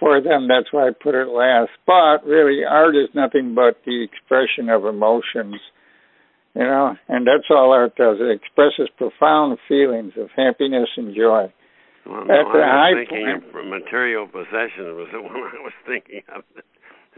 For 0.00 0.20
them, 0.20 0.48
that's 0.48 0.72
why 0.72 0.88
I 0.88 0.90
put 0.90 1.14
it 1.14 1.28
last. 1.28 1.70
But 1.86 2.26
really, 2.26 2.64
art 2.64 2.96
is 2.96 3.08
nothing 3.14 3.54
but 3.54 3.78
the 3.86 4.04
expression 4.04 4.68
of 4.68 4.84
emotions, 4.84 5.60
you 6.54 6.64
know, 6.64 6.96
and 7.08 7.26
that's 7.26 7.48
all 7.50 7.72
art 7.72 7.96
does. 7.96 8.18
It 8.20 8.34
expresses 8.34 8.88
profound 8.96 9.58
feelings 9.68 10.12
of 10.18 10.28
happiness 10.36 10.88
and 10.96 11.14
joy. 11.14 11.52
Well, 12.06 12.24
no, 12.26 12.34
At 12.34 12.52
the 12.52 12.60
I 12.60 12.90
was 12.92 13.06
thinking 13.08 13.40
point, 13.40 13.64
of 13.64 13.66
material 13.70 14.26
possessions 14.26 14.92
was 14.92 15.08
the 15.12 15.22
one 15.24 15.40
I 15.40 15.62
was 15.62 15.76
thinking 15.86 16.22
of. 16.34 16.44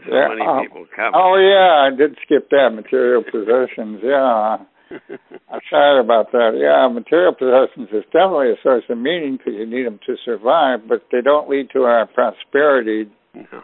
So 0.05 0.13
yeah, 0.13 0.29
many 0.29 0.45
uh, 0.45 0.61
people 0.61 0.85
cover. 0.95 1.17
Oh 1.17 1.35
yeah, 1.35 1.89
I 1.89 1.97
did 1.97 2.15
skip 2.23 2.49
that 2.51 2.69
material 2.69 3.23
possessions. 3.25 3.99
Yeah. 4.03 4.63
I'm 5.51 5.61
sorry 5.69 5.99
about 5.99 6.31
that. 6.31 6.55
Yeah, 6.55 6.87
material 6.91 7.33
possessions 7.33 7.89
is 7.91 8.05
definitely 8.11 8.51
a 8.51 8.61
source 8.63 8.83
of 8.89 8.97
meaning 8.97 9.37
because 9.37 9.53
you 9.55 9.65
need 9.65 9.85
them 9.85 9.99
to 10.05 10.15
survive, 10.23 10.87
but 10.87 11.03
they 11.11 11.21
don't 11.21 11.49
lead 11.49 11.69
to 11.73 11.83
our 11.83 12.07
prosperity. 12.07 13.09
No. 13.33 13.63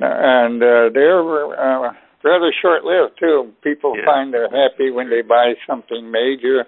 And 0.00 0.62
uh, 0.62 0.94
they're 0.94 1.20
uh, 1.20 1.92
rather 2.24 2.52
short-lived 2.62 3.18
too. 3.18 3.52
People 3.62 3.96
yeah. 3.96 4.04
find 4.04 4.32
they're 4.32 4.50
happy 4.50 4.90
when 4.90 5.10
they 5.10 5.22
buy 5.22 5.54
something 5.66 6.10
major, 6.10 6.64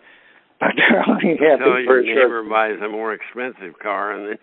but 0.59 0.71
they're 0.77 1.05
only 1.09 1.39
happy 1.39 1.63
Until 1.63 1.85
for 1.87 2.01
your 2.01 2.15
neighbor 2.15 2.43
short. 2.43 2.51
buys 2.51 2.79
a 2.85 2.89
more 2.91 3.15
expensive 3.15 3.79
car, 3.79 4.13
and 4.13 4.29
then 4.29 4.39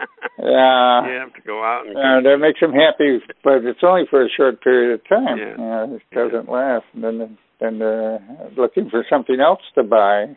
yeah, 0.38 1.06
you 1.06 1.18
have 1.18 1.34
to 1.34 1.42
go 1.46 1.62
out 1.62 1.86
and. 1.86 1.96
Uh, 1.96 2.30
that 2.30 2.38
makes 2.38 2.60
them 2.60 2.72
happy, 2.72 3.18
but 3.44 3.64
it's 3.64 3.80
only 3.82 4.04
for 4.08 4.24
a 4.24 4.28
short 4.34 4.62
period 4.62 4.94
of 4.94 5.08
time. 5.08 5.38
Yeah. 5.38 5.50
You 5.50 5.56
know, 5.56 5.98
it 5.98 6.14
doesn't 6.14 6.48
last, 6.48 6.84
and 6.94 7.04
then 7.04 7.38
then 7.60 7.78
they're 7.78 8.18
looking 8.56 8.88
for 8.90 9.04
something 9.08 9.40
else 9.40 9.60
to 9.74 9.82
buy. 9.82 10.36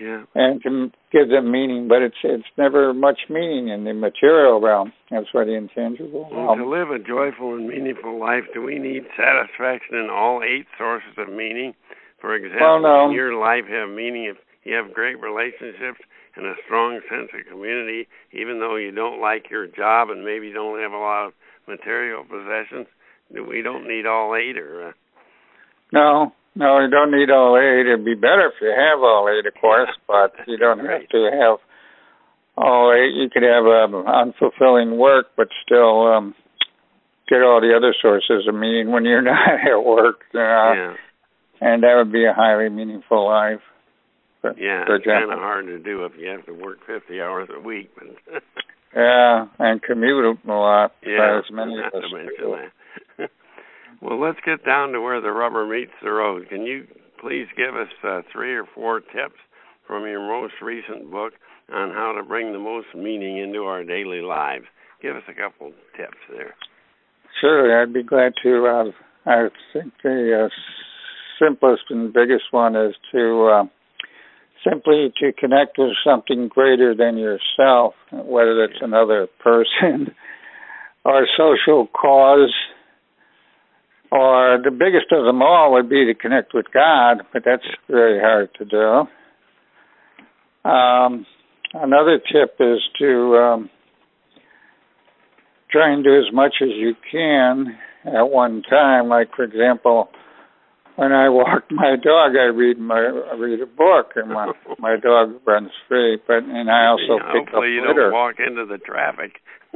Yeah. 0.00 0.22
And 0.36 0.62
to 0.62 0.90
give 1.10 1.28
them 1.28 1.50
meaning, 1.50 1.88
but 1.88 2.02
it's 2.02 2.22
it's 2.22 2.46
never 2.56 2.94
much 2.94 3.18
meaning 3.28 3.68
in 3.68 3.82
the 3.82 3.92
material 3.94 4.60
realm. 4.60 4.92
That's 5.10 5.26
why 5.32 5.44
the 5.44 5.54
intangible 5.54 6.28
Well, 6.30 6.54
to 6.54 6.68
live 6.68 6.90
a 6.90 7.00
joyful 7.00 7.54
and 7.54 7.66
meaningful 7.66 8.18
life, 8.20 8.44
do 8.54 8.62
we 8.62 8.78
need 8.78 9.02
satisfaction 9.16 9.96
in 9.98 10.08
all 10.08 10.40
eight 10.46 10.66
sources 10.78 11.10
of 11.18 11.28
meaning? 11.28 11.74
For 12.20 12.36
example, 12.36 12.80
Well, 12.80 12.80
no. 12.80 13.10
your 13.10 13.34
life 13.34 13.64
have 13.66 13.88
meaning 13.88 14.26
if 14.26 14.36
you 14.62 14.74
have 14.74 14.94
great 14.94 15.20
relationships 15.20 16.00
and 16.36 16.46
a 16.46 16.54
strong 16.64 17.00
sense 17.10 17.30
of 17.34 17.46
community, 17.50 18.06
even 18.32 18.60
though 18.60 18.76
you 18.76 18.92
don't 18.92 19.20
like 19.20 19.50
your 19.50 19.66
job 19.66 20.10
and 20.10 20.24
maybe 20.24 20.52
don't 20.52 20.78
have 20.80 20.92
a 20.92 20.96
lot 20.96 21.26
of 21.26 21.32
material 21.66 22.22
possessions? 22.22 22.86
Do 23.34 23.44
We 23.44 23.62
don't 23.62 23.86
need 23.88 24.06
all 24.06 24.36
eight, 24.36 24.56
or 24.56 24.88
uh, 24.88 24.92
No, 25.92 26.32
no, 26.58 26.80
you 26.80 26.90
don't 26.90 27.12
need 27.12 27.30
all 27.30 27.56
eight. 27.56 27.86
It'd 27.86 28.04
be 28.04 28.14
better 28.14 28.50
if 28.50 28.60
you 28.60 28.68
have 28.68 28.98
all 28.98 29.28
eight, 29.30 29.46
of 29.46 29.54
course, 29.60 29.90
but 30.06 30.34
you 30.46 30.58
don't 30.58 30.80
have 30.80 31.08
to 31.08 31.30
have 31.32 31.58
all 32.56 32.92
eight. 32.92 33.14
You 33.14 33.30
could 33.30 33.44
have 33.44 33.64
um, 33.64 34.04
unfulfilling 34.04 34.98
work, 34.98 35.26
but 35.36 35.48
still 35.64 36.06
um, 36.12 36.34
get 37.28 37.42
all 37.42 37.60
the 37.60 37.74
other 37.76 37.94
sources 38.02 38.48
of 38.48 38.54
meaning 38.54 38.90
when 38.90 39.04
you're 39.04 39.22
not 39.34 39.48
at 39.48 39.78
work. 39.84 40.22
Uh, 40.34 40.38
yeah, 40.38 40.94
And 41.60 41.82
that 41.84 41.94
would 41.96 42.12
be 42.12 42.24
a 42.24 42.34
highly 42.34 42.68
meaningful 42.68 43.26
life. 43.26 43.60
For, 44.40 44.52
yeah, 44.58 44.84
for 44.84 44.96
it's 44.96 45.06
kind 45.06 45.32
of 45.32 45.38
hard 45.38 45.66
to 45.66 45.78
do 45.78 46.04
if 46.04 46.12
you 46.18 46.28
have 46.28 46.46
to 46.46 46.52
work 46.52 46.78
50 46.86 47.20
hours 47.20 47.48
a 47.54 47.60
week. 47.60 47.90
But 47.94 48.42
Yeah, 48.96 49.46
and 49.58 49.82
commute 49.82 50.38
a 50.46 50.50
lot. 50.50 50.92
Yeah, 51.06 51.38
as 51.38 51.52
many 51.52 51.74
of 51.74 51.84
not 51.92 51.94
us 51.94 52.02
to 52.10 52.16
mention 52.16 52.34
do. 52.40 52.50
that. 52.56 52.72
Well, 54.00 54.20
let's 54.20 54.38
get 54.44 54.64
down 54.64 54.92
to 54.92 55.00
where 55.00 55.20
the 55.20 55.30
rubber 55.30 55.66
meets 55.66 55.92
the 56.02 56.10
road. 56.10 56.48
Can 56.48 56.62
you 56.62 56.86
please 57.20 57.46
give 57.56 57.74
us 57.74 57.88
uh, 58.04 58.22
three 58.32 58.54
or 58.54 58.64
four 58.74 59.00
tips 59.00 59.38
from 59.86 60.04
your 60.04 60.20
most 60.20 60.54
recent 60.62 61.10
book 61.10 61.32
on 61.72 61.90
how 61.90 62.14
to 62.16 62.26
bring 62.26 62.52
the 62.52 62.58
most 62.58 62.88
meaning 62.94 63.38
into 63.38 63.60
our 63.60 63.84
daily 63.84 64.20
lives? 64.20 64.64
Give 65.02 65.16
us 65.16 65.22
a 65.28 65.34
couple 65.34 65.72
tips 65.96 66.18
there. 66.30 66.54
Sure, 67.40 67.82
I'd 67.82 67.92
be 67.92 68.02
glad 68.02 68.32
to. 68.42 68.66
Uh, 68.66 69.30
I 69.30 69.48
think 69.72 69.92
the 70.02 70.46
uh, 70.46 70.48
simplest 71.38 71.82
and 71.90 72.12
biggest 72.12 72.44
one 72.50 72.74
is 72.74 72.94
to 73.12 73.46
uh, 73.46 73.64
simply 74.68 75.12
to 75.20 75.32
connect 75.32 75.78
with 75.78 75.92
something 76.04 76.48
greater 76.48 76.94
than 76.94 77.16
yourself, 77.16 77.94
whether 78.12 78.64
it's 78.64 78.80
another 78.80 79.28
person 79.42 80.14
or 81.04 81.26
social 81.36 81.86
cause. 81.88 82.54
Or 84.10 84.58
the 84.62 84.70
biggest 84.70 85.12
of 85.12 85.24
them 85.26 85.42
all 85.42 85.72
would 85.72 85.88
be 85.88 86.06
to 86.06 86.14
connect 86.14 86.54
with 86.54 86.66
God, 86.72 87.18
but 87.32 87.42
that's 87.44 87.66
very 87.88 88.18
hard 88.20 88.48
to 88.58 88.64
do. 88.64 89.06
Um, 90.68 91.26
another 91.74 92.18
tip 92.18 92.56
is 92.58 92.80
to 93.00 93.36
um, 93.36 93.70
try 95.70 95.92
and 95.92 96.02
do 96.02 96.16
as 96.18 96.32
much 96.32 96.54
as 96.62 96.68
you 96.74 96.94
can 97.10 97.76
at 98.06 98.30
one 98.30 98.62
time. 98.62 99.08
Like 99.08 99.28
for 99.36 99.44
example, 99.44 100.08
when 100.96 101.12
I 101.12 101.28
walk 101.28 101.64
my 101.70 101.96
dog, 102.02 102.32
I 102.36 102.46
read 102.54 102.78
my 102.78 102.96
I 103.32 103.36
read 103.36 103.60
a 103.60 103.66
book, 103.66 104.12
and 104.16 104.30
my 104.30 104.52
my 104.78 104.96
dog 104.96 105.34
runs 105.46 105.70
free. 105.86 106.18
But 106.26 106.44
and 106.44 106.70
I 106.70 106.86
also 106.86 107.18
Yeah, 107.18 107.32
pick 107.32 107.48
up 107.48 107.54
hopefully 107.54 107.72
you 107.72 107.82
litter. 107.86 108.04
don't 108.10 108.12
walk 108.12 108.36
into 108.44 108.64
the 108.64 108.78
traffic 108.78 109.32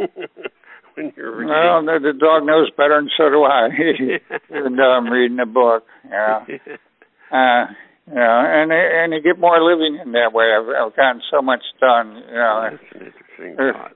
when 0.95 1.13
you're 1.17 1.37
reading. 1.37 1.49
Well, 1.49 1.85
the, 1.85 2.13
the 2.13 2.19
dog 2.19 2.45
knows 2.47 2.71
better, 2.77 2.99
and 2.99 3.11
so 3.17 3.29
do 3.31 3.45
I. 3.45 3.69
and 4.51 4.81
I'm 4.81 5.07
reading 5.11 5.39
a 5.41 5.47
book. 5.47 5.85
Yeah. 6.09 6.45
Uh, 7.33 7.65
you 8.09 8.15
know, 8.15 8.45
and 8.45 8.71
and 8.71 9.15
you 9.15 9.23
get 9.23 9.41
more 9.41 9.57
living 9.63 9.99
in 10.05 10.13
that 10.13 10.35
way. 10.35 10.53
I've, 10.53 10.69
I've 10.69 10.95
gotten 10.95 11.23
so 11.31 11.41
much 11.41 11.63
done. 11.81 12.17
You 12.29 12.35
know, 12.35 12.69
That's 12.69 12.83
an 12.93 13.01
interesting 13.09 13.53
If- 13.57 13.75
thought. 13.75 13.93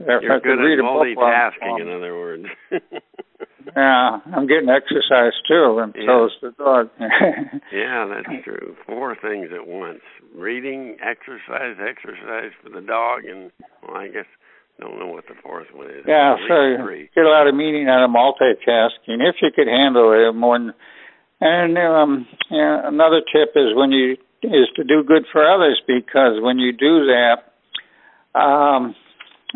if 0.00 0.22
You're 0.24 0.40
good 0.40 0.58
read 0.58 0.80
at 0.80 0.84
multitasking, 0.84 1.80
in 1.80 1.88
other 1.94 2.18
words. 2.18 2.46
Yeah, 3.76 4.18
I'm 4.34 4.46
getting 4.46 4.68
exercise 4.68 5.32
too, 5.48 5.78
and 5.82 5.92
Yeah. 5.96 6.06
so 6.06 6.24
is 6.26 6.32
the 6.40 6.50
dog. 6.56 6.88
Yeah, 7.72 8.06
that's 8.08 8.44
true. 8.44 8.74
Four 8.86 9.16
things 9.20 9.48
at 9.54 9.66
once: 9.66 10.00
reading, 10.34 10.96
exercise, 11.02 11.76
exercise 11.80 12.52
for 12.62 12.70
the 12.70 12.80
dog, 12.80 13.24
and 13.24 13.50
well, 13.86 13.96
I 13.96 14.08
guess 14.08 14.26
don't 14.80 14.98
know 14.98 15.06
what 15.06 15.24
the 15.26 15.34
fourth 15.42 15.66
one 15.72 15.88
is. 15.88 16.04
Yeah, 16.06 16.36
so 16.48 16.84
three. 16.84 17.08
get 17.14 17.24
a 17.24 17.28
lot 17.28 17.48
of 17.48 17.54
meaning 17.54 17.88
out 17.88 18.04
of 18.04 18.10
multitasking 18.10 19.24
if 19.24 19.36
you 19.40 19.50
could 19.54 19.68
handle 19.68 20.12
it 20.12 20.32
more. 20.34 20.58
Than, 20.58 20.74
and 21.40 21.78
um, 21.78 22.26
yeah, 22.50 22.88
another 22.88 23.20
tip 23.20 23.56
is 23.56 23.74
when 23.74 23.90
you 23.90 24.16
is 24.42 24.68
to 24.76 24.84
do 24.84 25.02
good 25.02 25.24
for 25.32 25.42
others 25.42 25.80
because 25.86 26.40
when 26.40 26.58
you 26.58 26.72
do 26.72 27.08
that, 27.08 28.38
um, 28.38 28.94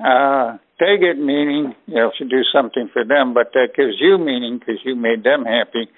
uh, 0.02 0.56
they 0.80 0.96
get 0.98 1.20
meaning. 1.20 1.74
You 1.86 1.94
know, 1.94 2.08
if 2.08 2.14
you 2.18 2.28
do 2.28 2.42
something 2.52 2.88
for 2.92 3.04
them, 3.04 3.34
but 3.34 3.52
that 3.52 3.76
gives 3.76 4.00
you 4.00 4.18
meaning 4.18 4.58
because 4.58 4.80
you 4.84 4.96
made 4.96 5.22
them 5.22 5.44
happy. 5.44 5.90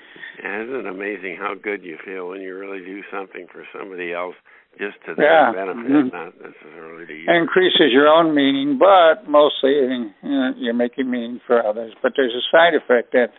Yeah, 0.43 0.65
isn't 0.65 0.75
it 0.75 0.87
amazing 0.87 1.37
how 1.39 1.55
good 1.55 1.85
you 1.85 1.99
feel 2.05 2.29
when 2.29 2.41
you 2.41 2.57
really 2.57 2.85
do 2.85 3.03
something 3.13 3.47
for 3.53 3.65
somebody 3.77 4.13
else, 4.13 4.35
just 4.79 4.97
to 5.07 5.15
Yeah, 5.19 5.53
their 5.53 5.67
benefit, 5.67 5.91
mhm. 5.91 6.13
not 6.13 6.33
necessarily 6.41 7.07
to 7.07 7.13
you? 7.15 7.31
increases 7.31 7.93
your 7.93 8.09
own 8.09 8.35
meaning, 8.35 8.79
but 8.79 9.29
mostly 9.29 9.73
you 9.73 10.13
know, 10.23 10.55
you're 10.57 10.75
making 10.75 11.11
meaning 11.11 11.41
for 11.47 11.65
others. 11.65 11.93
But 12.03 12.13
there's 12.17 12.35
a 12.35 12.43
side 12.51 12.75
effect 12.75 13.13
that 13.13 13.33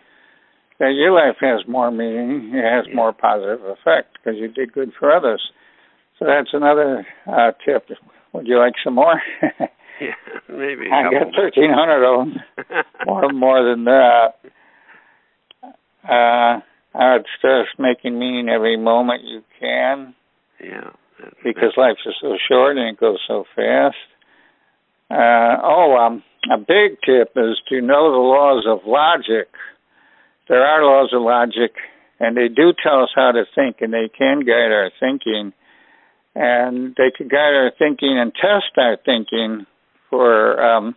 that 0.79 0.93
your 0.93 1.11
life 1.11 1.37
has 1.39 1.67
more 1.67 1.91
meaning, 1.91 2.53
it 2.55 2.63
has 2.63 2.85
Yeah. 2.87 2.95
more 2.95 3.13
positive 3.13 3.63
effect 3.63 4.17
because 4.17 4.39
you 4.39 4.47
did 4.47 4.73
good 4.73 4.91
for 4.99 5.11
others. 5.11 5.41
So 6.19 6.25
that's 6.25 6.53
another 6.53 7.05
uh, 7.27 7.51
tip. 7.65 7.87
Would 8.33 8.47
you 8.47 8.57
like 8.57 8.73
some 8.83 8.95
more? 8.95 9.21
yeah, 10.01 10.15
maybe. 10.49 10.89
I 10.91 11.03
got 11.11 11.33
thirteen 11.35 11.71
hundred 11.71 12.03
of 12.03 12.27
them, 12.27 12.83
more 13.05 13.29
more 13.33 13.63
than 13.63 13.85
that. 13.85 14.33
Uh, 16.07 16.59
I 16.95 17.13
would 17.13 17.25
stress 17.37 17.67
making 17.79 18.19
meaning 18.19 18.49
every 18.49 18.77
moment 18.77 19.23
you 19.23 19.41
can 19.59 20.13
yeah, 20.63 20.91
because 21.44 21.74
life 21.77 21.98
is 22.06 22.15
so 22.22 22.38
short 22.50 22.77
and 22.77 22.89
it 22.89 23.00
goes 23.00 23.20
so 23.27 23.46
fast. 23.56 23.96
Uh, 25.10 25.58
oh, 25.63 25.96
um, 25.98 26.24
a 26.51 26.58
big 26.58 26.98
tip 27.06 27.32
is 27.36 27.58
to 27.70 27.82
know 27.82 28.12
the 28.12 28.18
laws 28.18 28.65
of 28.68 28.80
logic. 28.86 29.48
There 30.50 30.63
are 30.65 30.84
laws 30.84 31.12
of 31.13 31.22
logic, 31.22 31.75
and 32.20 32.36
they 32.36 32.48
do 32.48 32.74
tell 32.82 33.03
us 33.03 33.10
how 33.15 33.32
to 33.32 33.44
think, 33.56 33.77
and 33.82 33.94
they 33.94 34.10
can 34.10 34.42
guide 34.42 34.72
our 34.72 34.92
thinking. 35.00 35.53
And 36.36 36.96
they 36.98 37.12
can 37.15 37.27
guide 37.27 37.53
our 37.53 37.72
thinking 37.77 38.18
and 38.20 38.34
test 38.34 38.75
our 38.77 38.98
thinking 39.06 39.68
for 40.10 40.62
um, 40.62 40.96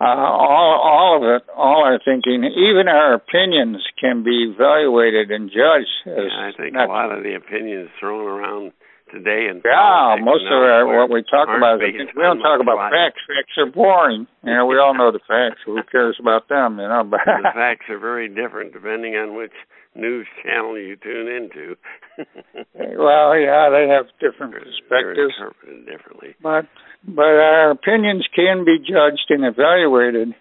uh, 0.00 0.04
all 0.04 0.80
all 0.82 1.16
of 1.16 1.22
it, 1.22 1.48
all 1.56 1.84
our 1.84 2.00
thinking, 2.04 2.42
even 2.42 2.88
our 2.88 3.14
opinions 3.14 3.86
can 4.00 4.24
be 4.24 4.50
evaluated 4.50 5.30
and 5.30 5.48
judged. 5.48 5.94
As 6.06 6.26
Yeah, 6.26 6.50
I 6.50 6.50
think 6.56 6.74
not 6.74 6.88
a 6.88 6.92
lot 6.92 7.16
of 7.16 7.22
the 7.22 7.34
opinions 7.34 7.88
thrown 8.00 8.26
around 8.26 8.72
today 9.12 9.46
in 9.52 9.60
Yeah, 9.60 10.16
most 10.24 10.48
of 10.48 10.58
our, 10.58 10.88
what 10.88 11.12
we 11.12 11.22
talk 11.28 11.46
about 11.52 11.78
is 11.84 11.94
we 12.16 12.22
don't 12.22 12.40
talk 12.40 12.58
about 12.60 12.90
facts. 12.90 13.20
Facts 13.28 13.54
are 13.60 13.70
boring. 13.70 14.26
You 14.42 14.54
know, 14.56 14.66
we 14.66 14.80
all 14.80 14.96
know 14.96 15.12
the 15.12 15.20
facts. 15.28 15.60
Who 15.66 15.78
cares 15.92 16.16
about 16.18 16.48
them? 16.48 16.80
You 16.80 16.88
know, 16.88 17.04
but 17.04 17.20
the 17.26 17.52
facts 17.54 17.86
are 17.92 17.98
very 18.00 18.28
different 18.28 18.72
depending 18.72 19.14
on 19.14 19.36
which 19.36 19.52
news 19.94 20.26
channel 20.42 20.78
you 20.78 20.96
tune 20.96 21.28
into. 21.28 21.76
well, 22.96 23.36
yeah, 23.36 23.68
they 23.68 23.86
have 23.92 24.08
different 24.18 24.56
They're 24.56 24.64
perspectives, 24.64 25.34
interpreted 25.36 25.86
differently. 25.86 26.34
but 26.42 26.64
but 27.06 27.28
our 27.36 27.70
opinions 27.70 28.26
can 28.34 28.64
be 28.64 28.78
judged 28.78 29.28
and 29.28 29.44
evaluated 29.44 30.34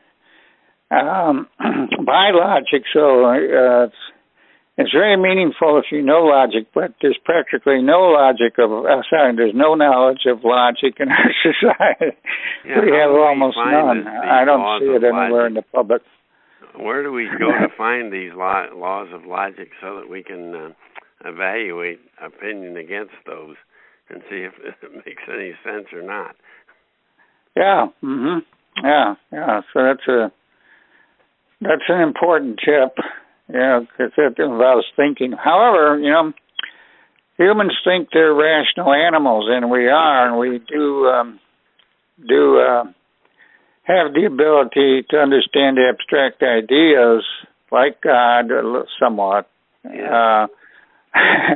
um, 0.92 1.48
by 2.06 2.32
logic. 2.32 2.84
So 2.94 3.26
uh, 3.26 3.88
it's 4.78 4.92
very 4.92 5.18
meaningful 5.18 5.78
if 5.78 5.86
you 5.92 6.02
know 6.02 6.24
logic, 6.24 6.68
but 6.74 6.94
there's 7.02 7.18
practically 7.26 7.82
no 7.82 8.12
logic 8.16 8.56
of 8.58 8.72
uh, 8.72 9.02
sorry, 9.10 9.36
there's 9.36 9.54
no 9.56 9.76
knowledge 9.76 10.26
of 10.26 10.44
logic 10.44 10.96
in 11.00 11.10
our 11.10 11.32
society. 11.44 12.16
Yeah, 12.66 12.80
we 12.82 12.92
have 12.96 13.12
we 13.12 13.20
almost 13.20 13.58
none. 13.58 14.08
I 14.08 14.46
don't 14.46 14.80
see 14.80 14.86
it 14.96 15.04
anywhere 15.04 15.48
in 15.48 15.54
the 15.56 15.64
public. 15.74 16.02
Where 16.80 17.04
do 17.04 17.12
we 17.12 17.28
go 17.38 17.52
to 17.52 17.68
find 17.78 18.12
these 18.14 18.32
laws 18.34 19.10
of 19.14 19.26
logic 19.26 19.70
so 19.82 19.98
that 20.00 20.10
we 20.10 20.24
can 20.24 20.56
uh, 20.56 20.70
evaluate 21.26 22.00
opinion 22.24 22.78
against 22.78 23.14
those 23.26 23.56
and 24.10 24.22
see 24.30 24.48
if 24.48 24.54
it 24.64 25.06
makes 25.06 25.24
any 25.28 25.52
sense 25.64 25.88
or 25.94 26.02
not? 26.02 26.36
Yeah. 27.58 27.88
Mhm. 28.02 28.40
Yeah. 28.82 29.16
Yeah. 29.34 29.62
So 29.74 29.84
that's 29.84 30.08
a 30.08 30.32
that's 31.60 31.90
an 31.90 32.02
important 32.02 32.60
tip. 32.64 32.96
Yeah, 33.54 33.80
because 33.82 34.14
it 34.18 34.40
involves 34.40 34.86
thinking. 34.96 35.34
However, 35.34 36.00
you 36.00 36.10
know, 36.10 36.32
humans 37.38 37.74
think 37.84 38.10
they're 38.14 38.34
rational 38.34 38.94
animals, 38.94 39.48
and 39.50 39.70
we 39.70 39.88
are, 39.88 40.28
and 40.28 40.38
we 40.38 40.60
do 40.60 41.06
um, 41.08 41.40
do 42.28 42.60
uh, 42.60 42.84
have 43.84 44.14
the 44.14 44.26
ability 44.26 45.06
to 45.10 45.18
understand 45.18 45.78
abstract 45.80 46.44
ideas 46.44 47.24
like 47.72 48.02
God, 48.02 48.52
uh, 48.52 48.84
somewhat. 49.00 49.50
Yeah. 49.84 50.48
Uh, 51.14 51.56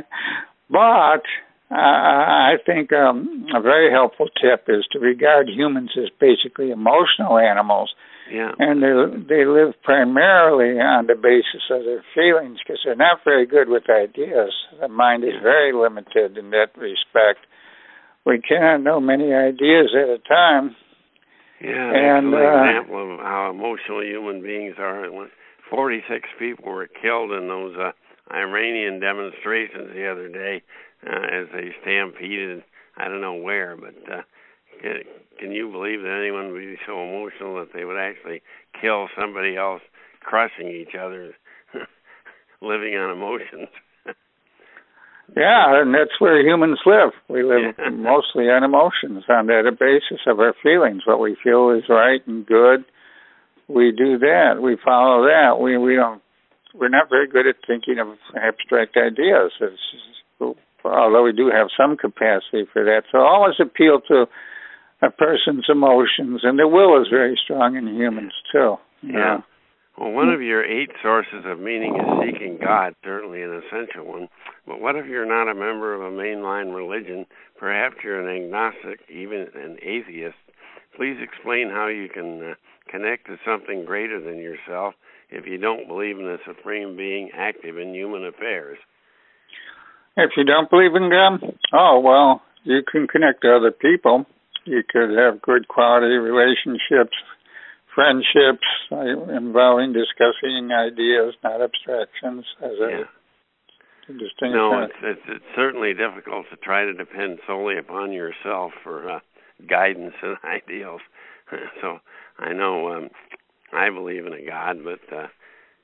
but 0.70 1.22
I 1.70 2.54
think 2.64 2.92
um, 2.92 3.46
a 3.54 3.60
very 3.60 3.90
helpful 3.90 4.28
tip 4.40 4.64
is 4.68 4.84
to 4.92 4.98
regard 4.98 5.48
humans 5.48 5.90
as 5.96 6.10
basically 6.20 6.70
emotional 6.70 7.38
animals. 7.38 7.94
Yeah. 8.32 8.52
And 8.58 8.82
they 8.82 8.90
they 9.28 9.44
live 9.44 9.74
primarily 9.82 10.80
on 10.80 11.06
the 11.06 11.14
basis 11.14 11.70
of 11.70 11.84
their 11.84 12.04
feelings 12.14 12.58
because 12.58 12.80
they're 12.84 12.96
not 12.96 13.20
very 13.24 13.46
good 13.46 13.68
with 13.68 13.88
ideas. 13.88 14.52
The 14.80 14.88
mind 14.88 15.24
is 15.24 15.34
yeah. 15.34 15.42
very 15.42 15.72
limited 15.72 16.36
in 16.36 16.50
that 16.50 16.74
respect. 16.76 17.46
We 18.24 18.40
cannot 18.40 18.82
know 18.82 19.00
many 19.00 19.32
ideas 19.32 19.94
at 19.94 20.08
a 20.08 20.18
time. 20.26 20.74
Yeah, 21.60 22.18
and, 22.18 22.26
an 22.26 22.34
uh, 22.34 22.64
example 22.64 23.14
of 23.14 23.20
how 23.20 23.50
emotional 23.54 24.02
human 24.02 24.42
beings 24.42 24.74
are. 24.78 25.06
46 25.70 26.28
people 26.38 26.72
were 26.72 26.86
killed 26.86 27.32
in 27.32 27.48
those 27.48 27.74
uh, 27.78 27.92
Iranian 28.32 29.00
demonstrations 29.00 29.90
the 29.94 30.10
other 30.10 30.28
day 30.28 30.62
uh, 31.06 31.22
as 31.32 31.46
they 31.52 31.74
stampeded. 31.82 32.62
I 32.96 33.08
don't 33.08 33.20
know 33.20 33.34
where, 33.34 33.76
but 33.76 33.94
uh, 34.12 34.22
can, 35.38 35.52
you 35.52 35.70
believe 35.70 36.00
that 36.02 36.18
anyone 36.20 36.52
would 36.52 36.60
be 36.60 36.76
so 36.86 36.92
emotional 37.02 37.56
that 37.56 37.72
they 37.74 37.84
would 37.84 37.98
actually 37.98 38.42
kill 38.80 39.08
somebody 39.18 39.56
else, 39.56 39.82
crushing 40.20 40.68
each 40.68 40.94
other, 40.98 41.34
living 42.62 42.94
on 42.94 43.10
emotions? 43.16 43.68
yeah, 45.36 45.80
and 45.82 45.94
that's 45.94 46.18
where 46.20 46.40
humans 46.40 46.78
live. 46.86 47.12
We 47.28 47.42
live 47.42 47.74
Yeah. 47.78 47.90
mostly 47.90 48.44
on 48.44 48.64
emotions, 48.64 49.24
on 49.28 49.46
that 49.46 49.76
basis 49.78 50.22
of 50.26 50.40
our 50.40 50.54
feelings. 50.62 51.02
What 51.06 51.20
we 51.20 51.36
feel 51.42 51.70
is 51.70 51.84
right 51.88 52.20
and 52.26 52.46
good, 52.46 52.84
we 53.68 53.90
do 53.92 54.18
that. 54.18 54.62
We 54.62 54.76
follow 54.82 55.24
that. 55.26 55.58
We 55.60 55.76
we 55.76 55.96
don't. 55.96 56.22
We're 56.74 56.88
not 56.88 57.08
very 57.08 57.26
good 57.26 57.46
at 57.46 57.56
thinking 57.66 57.98
of 57.98 58.08
abstract 58.36 58.96
ideas. 58.96 59.50
It's, 59.60 59.80
although 60.84 61.24
we 61.24 61.32
do 61.32 61.50
have 61.50 61.68
some 61.76 61.96
capacity 61.96 62.64
for 62.72 62.84
that. 62.84 63.02
So 63.10 63.18
always 63.18 63.54
appeal 63.60 64.00
to 64.08 64.26
a 65.02 65.10
person's 65.10 65.66
emotions, 65.68 66.40
and 66.42 66.58
the 66.58 66.68
will 66.68 67.00
is 67.00 67.08
very 67.10 67.38
strong 67.44 67.76
in 67.76 67.86
humans 67.86 68.32
too. 68.52 68.76
Yeah. 69.02 69.38
Well, 69.98 70.10
one 70.10 70.28
of 70.28 70.42
your 70.42 70.64
eight 70.64 70.90
sources 71.02 71.44
of 71.46 71.58
meaning 71.58 71.96
is 71.96 72.26
seeking 72.26 72.58
God, 72.62 72.94
certainly 73.02 73.42
an 73.42 73.62
essential 73.64 74.06
one. 74.06 74.28
But 74.66 74.80
what 74.80 74.96
if 74.96 75.06
you're 75.06 75.26
not 75.26 75.50
a 75.50 75.54
member 75.54 75.94
of 75.94 76.02
a 76.02 76.14
mainline 76.14 76.74
religion? 76.74 77.24
Perhaps 77.58 77.96
you're 78.04 78.20
an 78.20 78.44
agnostic, 78.44 79.00
even 79.08 79.46
an 79.54 79.78
atheist. 79.82 80.36
Please 80.96 81.16
explain 81.22 81.70
how 81.70 81.88
you 81.88 82.08
can 82.12 82.42
uh, 82.42 82.54
connect 82.90 83.26
to 83.26 83.36
something 83.46 83.86
greater 83.86 84.20
than 84.20 84.36
yourself 84.38 84.94
if 85.30 85.46
you 85.46 85.56
don't 85.58 85.88
believe 85.88 86.18
in 86.18 86.26
a 86.26 86.36
supreme 86.46 86.96
being 86.96 87.30
active 87.34 87.78
in 87.78 87.94
human 87.94 88.26
affairs. 88.26 88.78
If 90.16 90.30
you 90.36 90.44
don't 90.44 90.70
believe 90.70 90.94
in 90.94 91.10
God, 91.10 91.54
oh 91.72 92.00
well, 92.00 92.42
you 92.64 92.80
can 92.90 93.06
connect 93.06 93.42
to 93.42 93.56
other 93.56 93.70
people. 93.70 94.26
You 94.66 94.82
could 94.82 95.16
have 95.16 95.40
good 95.42 95.68
quality 95.68 96.16
relationships, 96.16 97.16
friendships 97.94 98.66
involving 98.90 99.92
discussing 99.92 100.70
ideas, 100.72 101.34
not 101.42 101.62
abstractions, 101.62 102.44
as 102.60 102.72
Yeah. 102.78 103.04
a 104.08 104.12
distinct. 104.12 104.54
No, 104.54 104.82
it's, 104.82 104.94
it's 105.02 105.22
it's 105.28 105.44
certainly 105.54 105.94
difficult 105.94 106.46
to 106.50 106.56
try 106.56 106.84
to 106.84 106.92
depend 106.92 107.38
solely 107.46 107.78
upon 107.78 108.12
yourself 108.12 108.72
for 108.82 109.08
uh, 109.10 109.20
guidance 109.68 110.14
and 110.22 110.36
ideals. 110.44 111.00
so 111.80 111.98
I 112.38 112.52
know 112.52 112.92
um, 112.92 113.10
I 113.72 113.90
believe 113.90 114.26
in 114.26 114.32
a 114.32 114.44
God, 114.44 114.78
but 114.84 115.16
uh, 115.16 115.28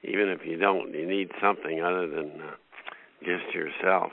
even 0.03 0.29
if 0.29 0.41
you 0.45 0.57
don't, 0.57 0.93
you 0.93 1.07
need 1.07 1.31
something 1.41 1.81
other 1.83 2.09
than 2.09 2.41
uh, 2.41 2.55
just 3.21 3.55
yourself. 3.55 4.11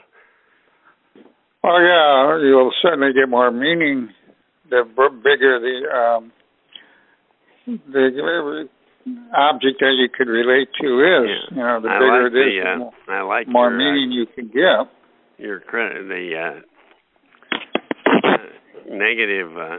Oh 1.62 1.78
yeah, 1.78 2.38
you'll 2.48 2.72
certainly 2.80 3.12
get 3.12 3.28
more 3.28 3.50
meaning 3.50 4.10
the 4.70 4.84
b- 4.84 5.16
bigger 5.22 5.58
the 5.60 5.76
um, 5.90 6.32
the 7.66 8.68
object 9.34 9.80
that 9.80 9.94
you 9.98 10.08
could 10.08 10.28
relate 10.28 10.68
to 10.80 10.86
is. 11.00 11.30
Yeah. 11.50 11.56
You 11.56 11.62
know, 11.62 11.80
the 11.80 11.88
I 11.88 11.98
bigger 11.98 12.24
like 12.24 12.32
it 12.32 12.48
is, 12.48 12.64
the, 12.64 12.70
uh, 12.70 12.78
more, 12.78 12.92
I 13.08 13.22
like 13.22 13.48
more 13.48 13.70
your, 13.70 13.78
meaning 13.78 14.12
you 14.12 14.26
can 14.26 14.48
give. 14.48 14.64
Uh, 14.64 14.84
your 15.38 15.60
credit, 15.60 16.06
the 16.06 16.36
uh, 16.36 16.60
uh, 18.28 18.36
negative 18.90 19.56
uh, 19.56 19.76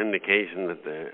indication 0.00 0.68
that 0.68 0.84
the 0.84 1.10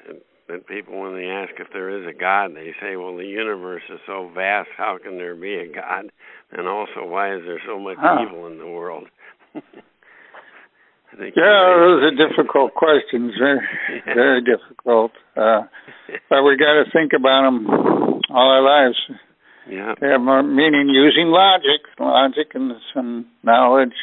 that 0.49 0.67
people, 0.67 1.01
when 1.01 1.15
they 1.15 1.27
ask 1.27 1.53
if 1.59 1.69
there 1.73 1.91
is 1.91 2.07
a 2.07 2.19
God, 2.19 2.55
they 2.55 2.75
say, 2.81 2.97
"Well, 2.97 3.17
the 3.17 3.27
universe 3.27 3.83
is 3.91 4.01
so 4.07 4.31
vast. 4.35 4.69
How 4.77 4.99
can 5.03 5.17
there 5.17 5.35
be 5.35 5.55
a 5.55 5.67
God?" 5.73 6.13
And 6.53 6.69
also, 6.69 7.05
why 7.05 7.35
is 7.35 7.43
there 7.45 7.61
so 7.67 7.79
much 7.79 7.97
Huh. 7.99 8.19
evil 8.27 8.47
in 8.47 8.59
the 8.59 8.67
world? 8.69 9.09
Yeah, 11.19 11.77
those 11.77 12.03
are 12.09 12.17
difficult 12.29 12.75
questions. 12.75 13.33
Very, 13.39 13.61
very 14.07 14.41
difficult. 14.43 15.13
Uh, 15.37 15.63
but 16.31 16.43
we 16.43 16.57
got 16.57 16.83
to 16.83 16.85
think 16.93 17.13
about 17.17 17.43
them 17.45 17.67
all 18.31 18.51
our 18.51 18.63
lives. 18.63 18.97
yeah, 19.69 19.95
They 20.01 20.09
have 20.09 20.21
more 20.21 20.43
meaning 20.43 20.89
using 20.89 21.27
logic, 21.29 21.83
logic 22.01 22.53
and 22.55 22.73
some 22.95 23.27
knowledge, 23.43 23.95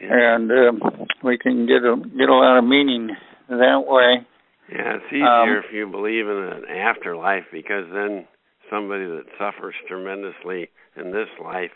yeah, 0.00 0.36
and 0.36 0.50
um, 0.50 0.80
we 1.24 1.38
can 1.38 1.66
get 1.66 1.82
a 1.84 1.96
get 2.16 2.28
a 2.28 2.34
lot 2.34 2.58
of 2.58 2.64
meaning 2.64 3.10
that 3.48 3.82
way. 3.86 4.26
yeah. 4.72 4.96
It's 4.96 5.04
easier 5.10 5.26
Um, 5.26 5.62
if 5.64 5.72
you 5.72 5.86
believe 5.88 6.26
in 6.28 6.36
an 6.36 6.64
afterlife 6.70 7.44
because 7.50 7.86
then 7.92 8.26
somebody 8.70 9.04
that 9.06 9.24
suffers 9.38 9.74
tremendously 9.88 10.68
in 10.96 11.10
this 11.10 11.28
life 11.42 11.70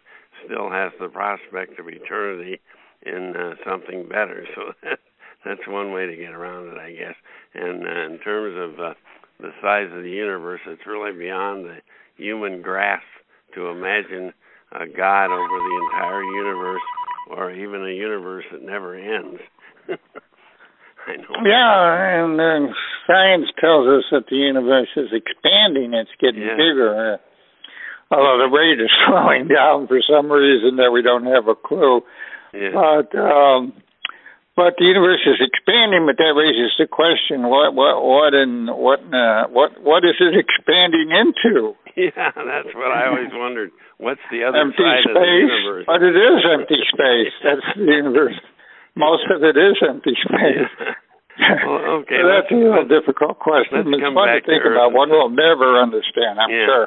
still 0.44 0.70
has 0.70 0.92
the 1.00 1.08
prospect 1.08 1.80
of 1.80 1.88
eternity 1.88 2.60
in 3.06 3.34
uh, 3.36 3.54
something 3.68 4.08
better. 4.08 4.44
So 4.54 4.72
that, 4.82 4.98
that's 5.44 5.66
one 5.68 5.92
way 5.92 6.06
to 6.06 6.14
get 6.16 6.32
around 6.32 6.68
it, 6.68 6.78
I 6.78 6.92
guess. 6.92 7.16
And 7.54 7.82
uh, 7.86 8.12
in 8.14 8.18
terms 8.22 8.54
of 8.56 8.78
uh, 8.78 8.94
the 9.40 9.50
size 9.60 9.90
of 9.92 10.02
the 10.04 10.10
universe, 10.10 10.60
it's 10.66 10.86
really 10.86 11.12
beyond 11.18 11.64
the 11.66 11.78
human 12.16 12.62
grasp 12.62 13.02
to 13.54 13.66
imagine 13.66 14.32
a 14.72 14.86
God 14.86 15.26
over 15.34 15.58
the 15.58 15.88
entire 15.90 16.22
universe, 16.24 16.80
or 17.30 17.50
even 17.52 17.84
a 17.84 17.92
universe 17.92 18.44
that 18.52 18.62
never 18.62 18.94
ends. 18.94 19.40
I 19.88 21.16
know. 21.16 21.34
Yeah, 21.44 22.22
and 22.24 22.40
uh, 22.40 22.72
science 23.06 23.46
tells 23.60 23.88
us 23.88 24.04
that 24.12 24.26
the 24.30 24.36
universe 24.36 24.88
is 24.96 25.10
expanding; 25.12 25.92
it's 25.94 26.14
getting 26.20 26.42
Yeah. 26.42 26.54
bigger. 26.56 26.94
Uh, 26.94 28.14
although 28.14 28.38
the 28.46 28.54
rate 28.56 28.80
is 28.80 28.90
slowing 29.06 29.48
down 29.48 29.88
for 29.88 30.00
some 30.08 30.30
reason 30.30 30.76
that 30.76 30.92
we 30.92 31.02
don't 31.02 31.26
have 31.26 31.48
a 31.48 31.54
clue. 31.56 32.02
Yeah. 32.52 32.72
But 32.76 33.08
um, 33.18 33.72
but 34.56 34.76
the 34.76 34.84
universe 34.84 35.24
is 35.24 35.40
expanding, 35.40 36.04
but 36.04 36.20
that 36.20 36.36
raises 36.36 36.72
the 36.78 36.86
question: 36.86 37.48
what 37.48 37.72
what 37.74 38.04
what 38.04 38.32
and 38.36 38.68
what 38.68 39.00
uh, 39.08 39.48
what 39.48 39.80
what 39.80 40.04
is 40.04 40.16
it 40.20 40.36
expanding 40.36 41.10
into? 41.12 41.74
Yeah, 41.92 42.08
that's 42.32 42.72
what 42.72 42.88
I 42.88 43.04
always 43.12 43.28
wondered. 43.36 43.68
What's 44.00 44.24
the 44.32 44.48
other 44.48 44.56
empty 44.64 44.80
side 44.80 45.04
of 45.04 45.12
the 45.12 45.20
space, 45.20 45.52
universe? 45.60 45.84
but 45.84 46.00
it 46.00 46.16
is 46.16 46.40
empty 46.48 46.80
space. 46.88 47.34
That's 47.44 47.68
the 47.76 47.84
universe. 47.84 48.40
Most 48.96 49.28
of 49.28 49.44
it 49.44 49.60
is 49.60 49.76
empty 49.84 50.16
space. 50.24 50.72
Well, 51.68 52.04
okay, 52.04 52.16
So 52.20 52.28
that's 52.28 52.48
a 52.48 52.56
let's- 52.56 52.64
real 52.64 52.76
let's- 52.80 52.88
difficult 52.92 53.38
question. 53.44 53.84
It's 53.84 53.88
fun 53.92 54.04
to 54.04 54.16
back 54.16 54.44
to 54.44 54.48
think 54.52 54.64
about. 54.68 54.92
One 54.96 55.08
will 55.12 55.28
never 55.32 55.80
understand, 55.80 56.36
I'm 56.40 56.48
Yeah. 56.48 56.64
sure. 56.68 56.86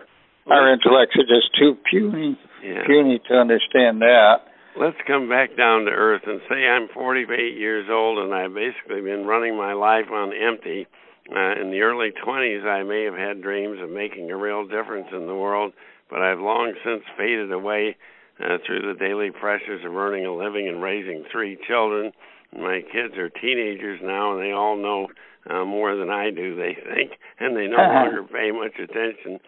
Our 0.49 0.69
intellects 0.73 1.17
are 1.17 1.25
just 1.29 1.49
too 1.57 1.77
puny, 1.89 2.37
Yeah. 2.65 2.85
puny 2.85 3.17
to 3.29 3.33
understand 3.37 4.01
that. 4.01 4.44
Let's 4.77 4.97
come 5.07 5.29
back 5.29 5.55
down 5.55 5.85
to 5.85 5.91
earth 5.91 6.23
and 6.27 6.41
say 6.49 6.67
I'm 6.67 6.89
48 6.93 7.55
years 7.55 7.87
old 7.89 8.19
and 8.19 8.33
I've 8.35 8.53
basically 8.53 8.99
been 8.99 9.25
running 9.25 9.55
my 9.55 9.71
life 9.71 10.11
on 10.11 10.33
empty. 10.33 10.85
Uh, 11.31 11.61
in 11.61 11.71
the 11.71 11.79
early 11.79 12.11
20s, 12.11 12.65
I 12.65 12.83
may 12.83 13.05
have 13.05 13.15
had 13.15 13.41
dreams 13.41 13.79
of 13.81 13.89
making 13.89 14.29
a 14.29 14.35
real 14.35 14.67
difference 14.67 15.07
in 15.13 15.27
the 15.27 15.33
world, 15.33 15.71
but 16.09 16.21
I've 16.21 16.39
long 16.39 16.73
since 16.83 17.03
faded 17.17 17.53
away 17.53 17.95
uh, 18.43 18.57
through 18.67 18.81
the 18.81 18.99
daily 18.99 19.31
pressures 19.31 19.85
of 19.85 19.95
earning 19.95 20.25
a 20.25 20.35
living 20.35 20.67
and 20.67 20.83
raising 20.83 21.23
three 21.31 21.57
children. 21.65 22.11
My 22.51 22.81
kids 22.91 23.15
are 23.17 23.29
teenagers 23.29 24.01
now, 24.03 24.33
and 24.33 24.41
they 24.41 24.51
all 24.51 24.75
know 24.75 25.07
uh, 25.49 25.63
more 25.63 25.95
than 25.95 26.09
I 26.09 26.31
do. 26.31 26.53
They 26.55 26.75
think, 26.75 27.11
and 27.39 27.55
they 27.55 27.67
no 27.67 27.77
longer 27.77 28.23
pay 28.23 28.51
much 28.51 28.75
attention 28.77 29.39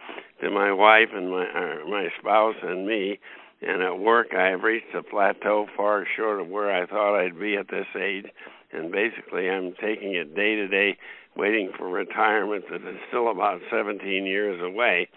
to 0.41 0.49
my 0.49 0.71
wife 0.71 1.09
and 1.13 1.29
my 1.29 1.43
uh, 1.43 1.89
my 1.89 2.07
spouse 2.19 2.55
and 2.63 2.87
me. 2.87 3.19
And 3.61 3.81
at 3.81 3.97
work, 3.99 4.27
I 4.37 4.49
have 4.49 4.61
reached 4.61 4.93
a 4.95 5.01
plateau 5.01 5.67
far 5.75 6.05
short 6.15 6.41
of 6.41 6.47
where 6.47 6.71
I 6.71 6.85
thought 6.85 7.19
I'd 7.19 7.39
be 7.39 7.55
at 7.57 7.67
this 7.69 7.87
age. 7.99 8.25
And 8.71 8.91
basically, 8.91 9.49
I'm 9.49 9.73
taking 9.81 10.13
it 10.13 10.35
day 10.35 10.55
to 10.55 10.67
day, 10.67 10.97
waiting 11.35 11.71
for 11.77 11.89
retirement 11.89 12.65
that 12.69 12.87
is 12.87 12.97
still 13.07 13.31
about 13.31 13.61
17 13.71 14.25
years 14.25 14.61
away. 14.61 15.09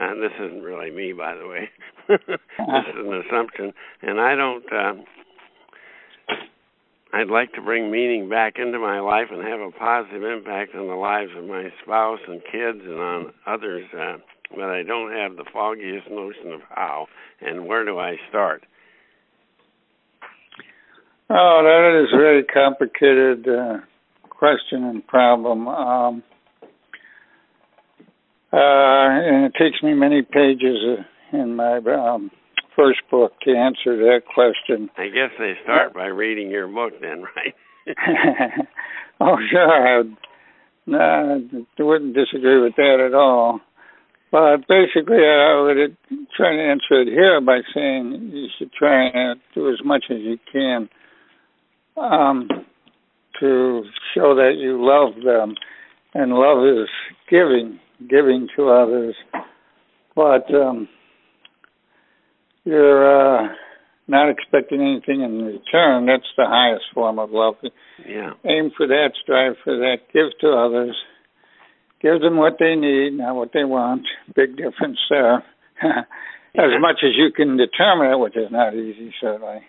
And 0.00 0.22
this 0.22 0.32
isn't 0.40 0.62
really 0.62 0.90
me, 0.90 1.12
by 1.12 1.34
the 1.34 1.46
way. 1.46 1.70
this 2.08 2.18
is 2.18 2.96
an 2.96 3.22
assumption. 3.26 3.72
And 4.00 4.20
I 4.20 4.34
don't. 4.34 4.72
Um, 4.72 5.04
I'd 7.14 7.28
like 7.28 7.52
to 7.52 7.60
bring 7.60 7.90
meaning 7.90 8.30
back 8.30 8.54
into 8.56 8.78
my 8.78 9.00
life 9.00 9.28
and 9.30 9.46
have 9.46 9.60
a 9.60 9.70
positive 9.70 10.22
impact 10.22 10.74
on 10.74 10.86
the 10.88 10.94
lives 10.94 11.30
of 11.36 11.44
my 11.44 11.68
spouse 11.82 12.20
and 12.26 12.40
kids 12.40 12.80
and 12.82 12.98
on 12.98 13.32
others. 13.46 13.84
Uh, 13.92 14.16
but 14.54 14.64
I 14.64 14.82
don't 14.82 15.12
have 15.12 15.36
the 15.36 15.44
foggiest 15.52 16.10
notion 16.10 16.52
of 16.52 16.60
how 16.70 17.06
and 17.40 17.66
where 17.66 17.84
do 17.84 17.98
I 17.98 18.16
start. 18.28 18.64
Oh, 21.30 21.62
that 21.64 22.02
is 22.04 22.12
a 22.12 22.16
very 22.16 22.44
complicated 22.44 23.48
uh, 23.48 23.78
question 24.28 24.84
and 24.84 25.06
problem. 25.06 25.66
Um, 25.66 26.22
uh, 28.52 28.56
and 28.58 29.46
it 29.46 29.52
takes 29.58 29.82
me 29.82 29.94
many 29.94 30.20
pages 30.20 30.76
uh, 30.98 31.36
in 31.36 31.56
my 31.56 31.78
um, 31.78 32.30
first 32.76 33.00
book 33.10 33.32
to 33.44 33.50
answer 33.50 33.96
that 33.96 34.22
question. 34.34 34.90
I 34.98 35.06
guess 35.06 35.30
they 35.38 35.54
start 35.62 35.94
by 35.94 36.06
reading 36.06 36.50
your 36.50 36.68
book, 36.68 36.92
then, 37.00 37.22
right? 37.36 37.54
oh, 39.20 39.36
sure. 39.50 40.04
No, 40.84 40.98
I 40.98 41.82
wouldn't 41.82 42.14
disagree 42.14 42.60
with 42.60 42.74
that 42.76 43.04
at 43.06 43.14
all. 43.14 43.60
But 44.32 44.66
basically, 44.66 45.18
I 45.18 45.60
would 45.60 45.96
try 46.34 46.56
to 46.56 46.62
answer 46.62 47.02
it 47.02 47.08
here 47.08 47.38
by 47.42 47.60
saying 47.74 48.30
you 48.32 48.46
should 48.58 48.72
try 48.72 49.08
and 49.08 49.38
do 49.54 49.68
as 49.68 49.78
much 49.84 50.04
as 50.10 50.16
you 50.20 50.38
can 50.50 50.88
um, 51.98 52.48
to 53.38 53.82
show 54.14 54.34
that 54.34 54.54
you 54.56 54.82
love 54.82 55.22
them. 55.22 55.54
And 56.14 56.32
love 56.32 56.64
is 56.64 56.88
giving, 57.28 57.78
giving 58.08 58.48
to 58.56 58.70
others. 58.70 59.14
But 60.16 60.52
um, 60.54 60.88
you're 62.64 63.44
uh, 63.44 63.48
not 64.08 64.30
expecting 64.30 64.80
anything 64.80 65.22
in 65.22 65.44
return. 65.44 66.06
That's 66.06 66.28
the 66.38 66.46
highest 66.46 66.84
form 66.94 67.18
of 67.18 67.30
love. 67.32 67.56
Yeah. 68.06 68.30
Aim 68.46 68.70
for 68.76 68.86
that, 68.86 69.10
strive 69.22 69.54
for 69.62 69.76
that, 69.76 69.98
give 70.12 70.38
to 70.40 70.48
others. 70.52 70.96
Give 72.02 72.20
them 72.20 72.36
what 72.36 72.56
they 72.58 72.74
need, 72.74 73.14
not 73.14 73.36
what 73.36 73.50
they 73.54 73.64
want. 73.64 74.02
Big 74.34 74.56
difference 74.56 74.98
there. 75.08 75.44
as 75.82 76.80
much 76.80 76.98
as 77.02 77.12
you 77.16 77.30
can 77.34 77.56
determine 77.56 78.12
it, 78.12 78.18
which 78.18 78.36
is 78.36 78.50
not 78.50 78.74
easy, 78.74 79.14
certainly. 79.20 79.62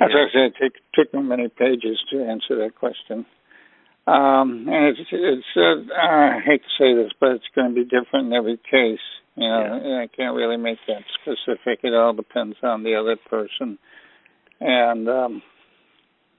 As 0.00 0.10
yeah. 0.12 0.16
I 0.16 0.26
said, 0.32 0.40
it 0.44 0.54
took, 0.60 0.72
took 0.94 1.14
me 1.14 1.22
many 1.22 1.48
pages 1.48 1.98
to 2.12 2.22
answer 2.22 2.56
that 2.58 2.76
question. 2.78 3.26
Um, 4.06 4.66
and 4.68 4.96
it's, 4.96 5.00
it's 5.10 5.46
uh, 5.56 5.94
I 5.94 6.40
hate 6.44 6.62
to 6.62 6.72
say 6.78 6.94
this, 6.94 7.12
but 7.20 7.32
it's 7.32 7.44
going 7.54 7.68
to 7.68 7.74
be 7.74 7.84
different 7.84 8.28
in 8.28 8.32
every 8.32 8.56
case. 8.56 9.04
You 9.34 9.48
know, 9.48 9.80
yeah. 9.84 10.02
I 10.02 10.06
can't 10.14 10.34
really 10.34 10.56
make 10.56 10.78
that 10.88 11.02
specific. 11.20 11.80
It 11.82 11.94
all 11.94 12.12
depends 12.12 12.56
on 12.62 12.84
the 12.84 12.94
other 12.94 13.16
person 13.28 13.78
and 14.60 15.08
um, 15.08 15.42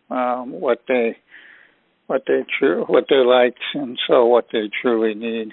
um, 0.09 0.51
what 0.51 0.83
they 0.87 1.17
what 2.09 2.23
they 2.25 2.43
true 2.57 2.85
what 2.87 3.05
they 3.07 3.23
like, 3.23 3.53
and 3.75 3.97
so 4.07 4.25
what 4.25 4.47
they 4.51 4.69
truly 4.81 5.13
need. 5.13 5.51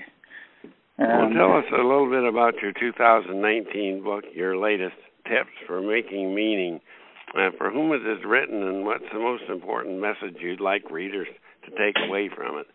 And, 0.97 1.37
well, 1.37 1.49
tell 1.49 1.59
us 1.59 1.64
a 1.71 1.83
little 1.83 2.09
bit 2.09 2.25
about 2.25 2.55
your 2.62 2.73
2019 2.73 4.03
book, 4.03 4.25
your 4.35 4.57
latest 4.57 4.97
tips 5.25 5.53
for 5.66 5.83
making 5.83 6.35
meaning. 6.35 6.81
Uh, 7.37 7.51
for 7.59 7.71
whom 7.71 7.92
is 7.92 8.01
this 8.05 8.25
written, 8.25 8.62
and 8.62 8.87
what's 8.87 9.05
the 9.12 9.19
most 9.19 9.42
important 9.51 10.01
message 10.01 10.37
you'd 10.40 10.61
like 10.61 10.90
readers 10.90 11.27
to 11.64 11.71
take 11.73 11.97
away 12.09 12.31
from 12.35 12.57
it? 12.57 12.66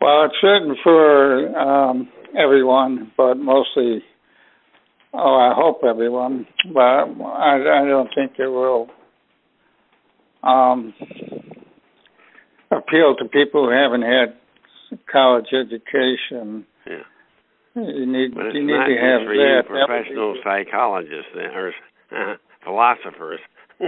Well, 0.00 0.26
it's 0.26 0.36
written 0.42 0.76
for 0.84 1.58
um, 1.58 2.08
everyone, 2.38 3.10
but 3.16 3.34
mostly, 3.34 4.04
oh, 5.12 5.34
I 5.34 5.52
hope 5.56 5.80
everyone, 5.82 6.46
but 6.72 6.80
I, 6.80 7.82
I 7.82 7.88
don't 7.88 8.10
think 8.14 8.32
it 8.38 8.46
will 8.46 8.88
um, 10.46 10.94
appeal 12.76 13.16
to 13.16 13.24
people 13.24 13.66
who 13.66 13.72
haven't 13.72 14.02
had 14.02 14.36
college 15.10 15.52
education. 15.52 16.66
Yeah. 16.86 17.02
You 17.74 18.06
need 18.06 18.34
but 18.34 18.54
you 18.54 18.64
need 18.64 18.88
to 18.88 18.96
have 18.96 19.28
for 19.28 19.36
that. 19.36 19.62
You 19.68 19.68
professional 19.68 20.36
psychologists 20.42 21.34
or 21.36 21.72
uh, 22.10 22.36
philosophers. 22.64 23.40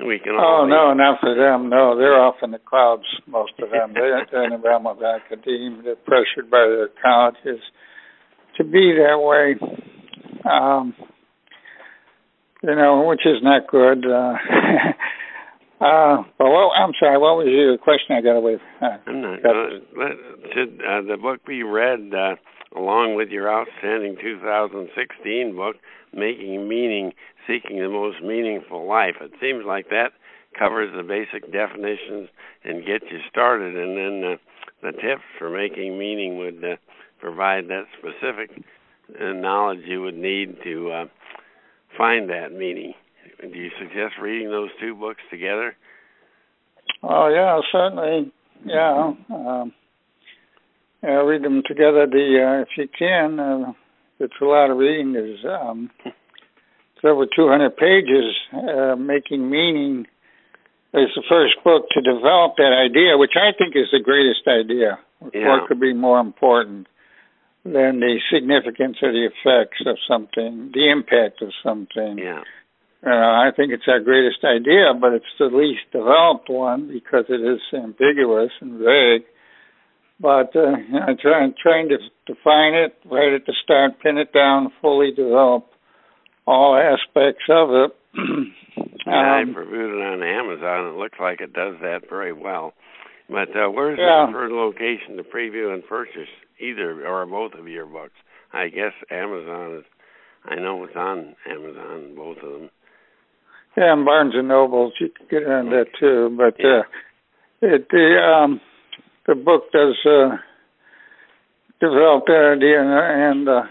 we 0.00 0.18
can. 0.18 0.32
Oh 0.40 0.64
no, 0.66 0.94
not 0.94 1.20
for 1.20 1.34
them. 1.34 1.68
No, 1.68 1.96
they're 1.98 2.18
off 2.18 2.36
in 2.42 2.52
the 2.52 2.58
clouds. 2.58 3.04
Most 3.26 3.52
of 3.62 3.70
them. 3.70 3.92
they're, 3.92 4.26
they're 4.30 4.44
in 4.44 4.50
the 4.50 4.58
realm 4.58 4.86
of 4.86 5.02
academia. 5.02 5.82
They're 5.82 5.96
pressured 5.96 6.50
by 6.50 6.64
their 6.66 6.88
colleges 7.02 7.60
to 8.56 8.64
be 8.64 8.96
that 8.96 9.20
way. 9.20 9.56
Um, 10.50 10.94
you 12.62 12.74
know, 12.74 13.04
which 13.06 13.26
is 13.26 13.42
not 13.42 13.68
good. 13.68 14.04
Uh, 14.06 14.34
uh, 15.80 16.22
but 16.38 16.46
what, 16.46 16.72
I'm 16.76 16.92
sorry. 16.98 17.18
What 17.18 17.38
was 17.38 17.46
your 17.48 17.78
question? 17.78 18.16
I 18.16 18.20
got 18.20 18.36
away. 18.36 18.56
Uh, 18.80 18.96
I'm 19.06 19.20
not. 19.20 19.38
Uh, 19.44 20.08
should 20.54 20.80
uh, 20.80 21.02
the 21.02 21.16
book 21.20 21.44
be 21.46 21.62
read 21.62 22.12
uh, 22.14 22.36
along 22.78 23.16
with 23.16 23.28
your 23.28 23.50
outstanding 23.52 24.16
2016 24.20 25.56
book, 25.56 25.76
Making 26.12 26.68
Meaning? 26.68 27.12
seeking 27.46 27.78
the 27.78 27.88
most 27.88 28.22
meaningful 28.22 28.86
life. 28.86 29.16
It 29.20 29.32
seems 29.40 29.64
like 29.66 29.88
that 29.90 30.10
covers 30.58 30.92
the 30.96 31.02
basic 31.02 31.52
definitions 31.52 32.28
and 32.64 32.86
gets 32.86 33.04
you 33.10 33.18
started, 33.30 33.76
and 33.76 33.96
then 33.96 34.32
uh, 34.32 34.36
the 34.82 34.92
tips 34.92 35.22
for 35.38 35.50
making 35.50 35.98
meaning 35.98 36.38
would 36.38 36.64
uh, 36.64 36.76
provide 37.20 37.68
that 37.68 37.84
specific 37.98 38.50
uh, 39.20 39.32
knowledge 39.32 39.80
you 39.86 40.02
would 40.02 40.16
need 40.16 40.56
to 40.64 40.90
uh, 40.90 41.04
find 41.96 42.30
that 42.30 42.52
meaning. 42.52 42.94
Do 43.40 43.48
you 43.48 43.70
suggest 43.78 44.14
reading 44.20 44.50
those 44.50 44.70
two 44.80 44.94
books 44.94 45.20
together? 45.30 45.76
Oh 47.02 47.28
yeah, 47.28 47.60
certainly. 47.70 48.32
Yeah, 48.64 49.12
um, 49.30 49.72
yeah, 51.02 51.20
read 51.22 51.42
them 51.42 51.62
together. 51.66 52.06
The 52.06 52.40
uh, 52.42 52.62
if 52.62 52.68
you 52.76 52.88
can, 52.98 53.38
uh, 53.38 53.72
it's 54.18 54.34
a 54.40 54.44
lot 54.44 54.70
of 54.70 54.78
reading. 54.78 55.12
There's 55.12 55.44
um, 55.44 55.90
it's 56.04 57.04
over 57.04 57.26
200 57.26 57.76
pages, 57.76 58.34
uh, 58.52 58.96
making 58.96 59.50
meaning. 59.50 60.06
Is 60.94 61.12
the 61.14 61.24
first 61.28 61.56
book 61.62 61.84
to 61.92 62.00
develop 62.00 62.54
that 62.56 62.72
idea, 62.72 63.18
which 63.18 63.36
I 63.36 63.52
think 63.52 63.76
is 63.76 63.92
the 63.92 64.00
greatest 64.00 64.48
idea. 64.48 64.98
Yeah. 65.34 65.48
What 65.50 65.68
could 65.68 65.78
be 65.78 65.92
more 65.92 66.20
important 66.20 66.86
than 67.64 68.00
the 68.00 68.16
significance 68.32 68.96
or 69.02 69.12
the 69.12 69.28
effects 69.28 69.82
of 69.84 69.98
something, 70.08 70.70
the 70.72 70.90
impact 70.90 71.42
of 71.42 71.52
something? 71.62 72.16
Yeah. 72.16 72.40
Uh, 73.06 73.10
I 73.10 73.50
think 73.54 73.70
it's 73.70 73.86
our 73.86 74.00
greatest 74.00 74.42
idea, 74.42 74.90
but 75.00 75.12
it's 75.12 75.24
the 75.38 75.46
least 75.46 75.86
developed 75.92 76.50
one 76.50 76.88
because 76.88 77.24
it 77.28 77.38
is 77.38 77.60
ambiguous 77.72 78.50
and 78.60 78.80
vague. 78.80 79.22
But 80.18 80.56
uh, 80.56 80.74
I'm 81.06 81.16
trying, 81.20 81.54
trying 81.62 81.88
to 81.90 81.98
define 82.26 82.74
it 82.74 82.98
right 83.04 83.32
at 83.32 83.46
the 83.46 83.54
start, 83.62 84.00
pin 84.02 84.18
it 84.18 84.32
down, 84.32 84.72
fully 84.80 85.12
develop 85.14 85.68
all 86.46 86.74
aspects 86.74 87.44
of 87.48 87.70
it. 87.70 87.96
um, 88.18 88.54
yeah, 89.06 89.12
I 89.12 89.38
reviewed 89.40 89.94
it 89.94 90.02
on 90.02 90.22
Amazon. 90.22 90.94
It 90.94 90.98
looks 90.98 91.18
like 91.20 91.40
it 91.40 91.52
does 91.52 91.76
that 91.82 92.08
very 92.08 92.32
well. 92.32 92.72
But 93.28 93.50
uh, 93.50 93.70
where's 93.70 93.98
yeah. 94.00 94.26
the 94.26 94.32
preferred 94.32 94.52
location 94.52 95.16
to 95.16 95.22
preview 95.22 95.74
and 95.74 95.86
purchase 95.86 96.30
either 96.60 97.06
or 97.06 97.26
both 97.26 97.52
of 97.54 97.68
your 97.68 97.86
books? 97.86 98.14
I 98.52 98.68
guess 98.68 98.92
Amazon 99.10 99.78
is. 99.78 99.84
I 100.44 100.56
know 100.56 100.82
it's 100.84 100.96
on 100.96 101.34
Amazon, 101.50 102.14
both 102.16 102.38
of 102.38 102.52
them. 102.52 102.70
Yeah, 103.76 103.92
and 103.92 104.04
Barnes 104.04 104.34
and 104.34 104.48
Nobles, 104.48 104.94
you 105.00 105.08
can 105.10 105.26
get 105.30 105.48
on 105.48 105.70
that 105.70 105.86
too. 106.00 106.34
But 106.36 106.54
yeah. 106.58 106.80
uh, 106.80 107.74
it 107.74 107.88
the 107.90 108.16
um, 108.22 108.60
the 109.26 109.34
book 109.34 109.64
does 109.72 109.96
uh, 110.06 110.36
develop 111.80 112.24
that 112.26 112.54
idea 112.56 112.80
and. 112.80 113.48
and 113.48 113.48
uh, 113.48 113.62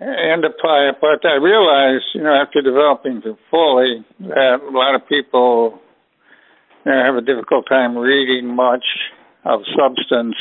and 0.00 0.44
apply 0.44 0.88
it. 0.88 0.96
But 1.00 1.28
I 1.28 1.34
realized, 1.36 2.04
you 2.14 2.22
know, 2.22 2.34
after 2.34 2.62
developing 2.62 3.22
it 3.24 3.36
fully, 3.50 4.04
that 4.20 4.58
a 4.66 4.70
lot 4.70 4.94
of 4.94 5.06
people 5.08 5.78
you 6.84 6.92
know, 6.92 7.04
have 7.04 7.16
a 7.16 7.20
difficult 7.20 7.66
time 7.68 7.96
reading 7.96 8.54
much 8.54 8.84
of 9.44 9.60
substance. 9.76 10.36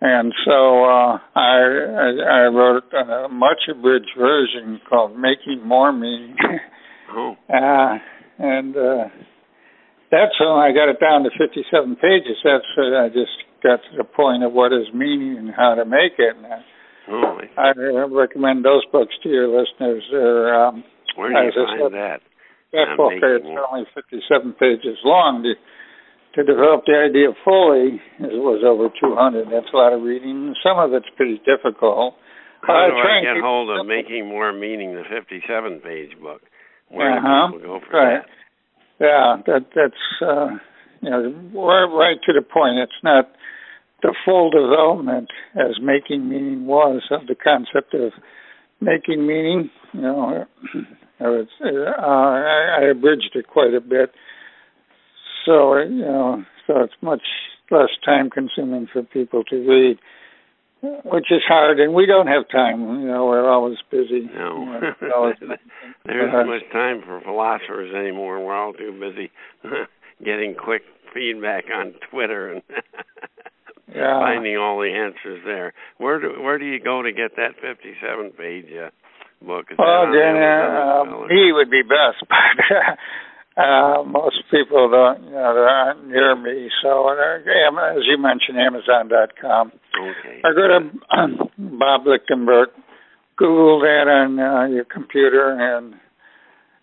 And 0.00 0.32
so 0.44 0.84
uh, 0.84 1.18
I, 1.34 1.58
I 1.94 2.08
I 2.26 2.46
wrote 2.46 2.84
a 2.92 3.28
much 3.28 3.68
abridged 3.70 4.10
version 4.18 4.80
called 4.88 5.16
"Making 5.16 5.66
More 5.66 5.92
Meaning," 5.92 6.36
oh. 7.14 7.36
uh, 7.48 7.98
and 8.38 8.76
uh, 8.76 9.04
that's 10.10 10.36
when 10.40 10.48
I 10.60 10.72
got 10.72 10.88
it 10.88 11.00
down 11.00 11.24
to 11.24 11.30
57 11.36 11.96
pages. 11.96 12.36
That's 12.44 12.64
uh, 12.76 13.04
I 13.04 13.08
just 13.08 13.32
got 13.62 13.80
to 13.90 13.96
the 13.96 14.04
point 14.04 14.44
of 14.44 14.52
what 14.52 14.72
is 14.72 14.92
meaning 14.92 15.36
and 15.38 15.50
how 15.54 15.74
to 15.74 15.84
make 15.84 16.18
it. 16.18 16.36
And 16.36 16.46
I, 16.46 16.58
Oh, 17.10 17.34
I 17.58 17.72
recommend 18.06 18.64
those 18.64 18.86
books 18.92 19.10
to 19.24 19.28
your 19.28 19.48
listeners. 19.48 20.04
They're, 20.12 20.54
um, 20.54 20.84
Where 21.16 21.30
do 21.30 21.34
you 21.34 21.50
I 21.50 21.66
find 21.66 21.80
said, 21.82 21.92
that? 21.98 22.18
That 22.70 22.96
book 22.96 23.12
is 23.18 23.42
only 23.42 23.84
57 23.92 24.54
pages 24.54 24.96
long. 25.04 25.42
To, 25.42 25.52
to 26.38 26.46
develop 26.46 26.86
the 26.86 26.94
idea 26.94 27.34
fully, 27.44 27.98
it 28.22 28.38
was 28.38 28.62
over 28.62 28.86
200. 29.02 29.50
That's 29.50 29.66
a 29.74 29.76
lot 29.76 29.92
of 29.92 30.02
reading. 30.02 30.54
Some 30.62 30.78
of 30.78 30.94
it's 30.94 31.10
pretty 31.16 31.42
difficult. 31.42 32.14
How 32.62 32.86
do 32.86 32.94
Uh, 32.94 33.02
try 33.02 33.18
I 33.18 33.34
get 33.34 33.42
hold 33.42 33.68
of. 33.68 33.84
Making 33.84 34.28
More 34.28 34.52
Meaning, 34.52 34.94
the 34.94 35.02
57-page 35.02 36.22
book? 36.22 36.40
Where 36.92 37.16
Uh-huh. 37.18 37.48
do 37.52 37.58
people 37.58 37.78
go 37.80 37.86
for 37.86 37.96
Right. 37.96 38.22
that? 38.22 38.28
Yeah, 39.00 39.36
that 39.46 39.66
that's 39.74 40.22
uh, 40.22 40.50
you 41.00 41.10
know 41.10 41.34
right, 41.54 41.90
right 41.92 42.22
to 42.26 42.32
the 42.32 42.42
point. 42.42 42.78
It's 42.78 43.02
not 43.02 43.30
the 44.02 44.14
full 44.24 44.50
development 44.50 45.30
as 45.56 45.80
making 45.80 46.28
meaning 46.28 46.66
was 46.66 47.02
of 47.10 47.26
the 47.26 47.34
concept 47.34 47.94
of 47.94 48.12
making 48.80 49.26
meaning. 49.26 49.70
You 49.92 50.02
know, 50.02 50.46
was, 51.20 51.46
uh, 51.60 52.00
I, 52.00 52.82
I 52.82 52.90
abridged 52.90 53.34
it 53.34 53.46
quite 53.48 53.74
a 53.74 53.80
bit. 53.80 54.12
So 55.46 55.76
you 55.78 56.04
know, 56.04 56.44
so 56.66 56.80
it's 56.82 56.94
much 57.00 57.22
less 57.70 57.90
time 58.04 58.28
consuming 58.30 58.86
for 58.92 59.02
people 59.02 59.42
to 59.44 59.56
read, 59.56 59.98
which 60.82 61.26
is 61.30 61.42
hard, 61.46 61.78
and 61.78 61.94
we 61.94 62.06
don't 62.06 62.26
have 62.26 62.48
time. 62.50 62.80
You 62.80 63.06
know, 63.06 63.26
we're 63.26 63.48
always 63.48 63.78
busy. 63.90 64.28
No, 64.34 64.80
always 65.14 65.36
there 66.04 66.28
isn't 66.28 66.46
much 66.46 66.62
time 66.72 67.02
for 67.04 67.20
philosophers 67.20 67.94
anymore. 67.94 68.44
We're 68.44 68.56
all 68.56 68.72
too 68.72 68.92
busy 68.98 69.30
getting 70.24 70.54
quick 70.54 70.82
feedback 71.14 71.64
on 71.72 71.94
Twitter 72.10 72.52
and 72.52 72.62
yeah. 73.94 74.18
finding 74.20 74.56
all 74.56 74.80
the 74.80 74.90
answers 74.90 75.42
there. 75.44 75.72
Where 75.98 76.20
do 76.20 76.42
where 76.42 76.58
do 76.58 76.64
you 76.64 76.80
go 76.80 77.02
to 77.02 77.12
get 77.12 77.36
that 77.36 77.54
57 77.62 78.32
page 78.32 78.66
uh, 78.74 78.90
book? 79.44 79.66
Is 79.70 79.78
well, 79.78 80.10
then 80.10 80.34
uh, 80.34 81.26
me 81.28 81.52
would 81.52 81.70
be 81.70 81.82
best, 81.82 82.26
but 82.28 82.98
uh, 83.56 84.02
most 84.04 84.42
people 84.50 84.90
don't. 84.90 85.24
You 85.24 85.30
know, 85.30 85.54
they 85.54 85.60
aren't 85.60 86.08
near 86.08 86.36
me. 86.36 86.70
So, 86.82 87.08
uh, 87.08 87.38
as 87.38 88.04
you 88.06 88.18
mentioned, 88.18 88.58
Amazon.com. 88.58 89.72
Okay. 89.72 90.40
Or 90.44 90.54
go 90.54 90.68
to 90.68 91.16
um, 91.16 91.50
Bob 91.78 92.06
Lichtenberg. 92.06 92.68
Google 93.36 93.80
that 93.80 94.06
on 94.08 94.38
uh, 94.38 94.66
your 94.66 94.84
computer 94.84 95.56
and 95.58 95.94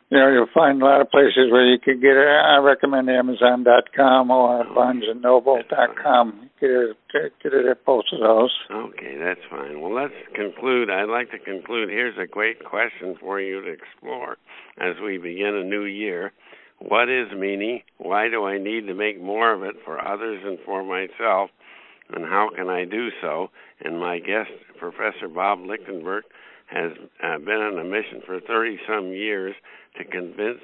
you 0.10 0.18
know, 0.18 0.30
you'll 0.32 0.48
find 0.54 0.82
a 0.82 0.86
lot 0.86 1.02
of 1.02 1.12
places 1.12 1.52
where 1.52 1.66
you 1.66 1.78
could 1.78 2.02
get 2.02 2.18
it. 2.18 2.26
I 2.26 2.58
recommend 2.58 3.10
Amazon.com 3.10 4.32
or 4.32 4.66
BarnesandNoble.com. 4.66 6.50
Get 6.60 6.70
it, 6.70 6.98
get 7.14 7.54
it 7.54 7.66
at 7.68 7.86
both 7.86 8.06
of 8.12 8.20
those. 8.20 8.52
Okay, 8.72 9.18
that's 9.20 9.40
fine. 9.52 9.80
Well, 9.80 9.94
let's 9.94 10.14
conclude. 10.34 10.90
I'd 10.90 11.10
like 11.10 11.30
to 11.32 11.38
conclude. 11.38 11.90
Here's 11.90 12.18
a 12.18 12.26
great 12.26 12.64
question 12.66 13.18
for 13.20 13.40
you 13.40 13.62
to 13.62 13.72
explore 13.72 14.38
as 14.82 14.96
we 15.04 15.20
begin 15.20 15.54
a 15.54 15.64
new 15.64 15.84
year. 15.84 16.34
What 16.80 17.10
is 17.10 17.28
meaning? 17.36 17.82
Why 17.98 18.30
do 18.30 18.46
I 18.46 18.58
need 18.58 18.88
to 18.88 18.94
make 18.94 19.22
more 19.22 19.52
of 19.54 19.64
it 19.64 19.76
for 19.84 20.06
others 20.06 20.42
and 20.46 20.58
for 20.66 20.84
myself? 20.84 21.50
And 22.10 22.26
how 22.26 22.50
can 22.56 22.70
I 22.70 22.86
do 22.86 23.10
so? 23.22 23.50
And 23.84 24.00
my 24.00 24.20
guest, 24.20 24.50
Professor 24.80 25.28
Bob 25.28 25.60
Lichtenberg, 25.60 26.24
has 26.68 26.92
uh, 27.22 27.38
been 27.40 27.58
on 27.58 27.80
a 27.80 27.84
mission 27.84 28.22
for 28.26 28.40
30 28.40 28.80
some 28.88 29.08
years 29.08 29.56
to 29.98 30.06
convince 30.06 30.62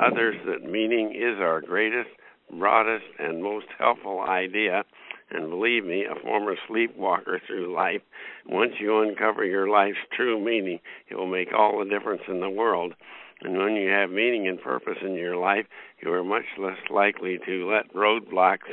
others 0.00 0.36
that 0.46 0.70
meaning 0.70 1.14
is 1.14 1.40
our 1.40 1.60
greatest, 1.60 2.10
broadest, 2.56 3.06
and 3.18 3.42
most 3.42 3.66
helpful 3.78 4.20
idea. 4.20 4.84
And 5.32 5.50
believe 5.50 5.84
me, 5.84 6.04
a 6.04 6.20
former 6.22 6.54
sleepwalker 6.68 7.40
through 7.46 7.74
life, 7.74 8.02
once 8.46 8.72
you 8.78 9.00
uncover 9.00 9.44
your 9.44 9.68
life's 9.68 9.98
true 10.16 10.42
meaning, 10.42 10.78
it 11.08 11.16
will 11.16 11.26
make 11.26 11.52
all 11.52 11.78
the 11.78 11.90
difference 11.90 12.22
in 12.28 12.40
the 12.40 12.50
world. 12.50 12.94
And 13.42 13.56
when 13.58 13.74
you 13.74 13.88
have 13.90 14.10
meaning 14.10 14.48
and 14.48 14.60
purpose 14.60 14.98
in 15.02 15.14
your 15.14 15.36
life, 15.36 15.66
you 16.02 16.12
are 16.12 16.24
much 16.24 16.44
less 16.58 16.78
likely 16.90 17.38
to 17.46 17.70
let 17.70 17.92
roadblocks 17.94 18.70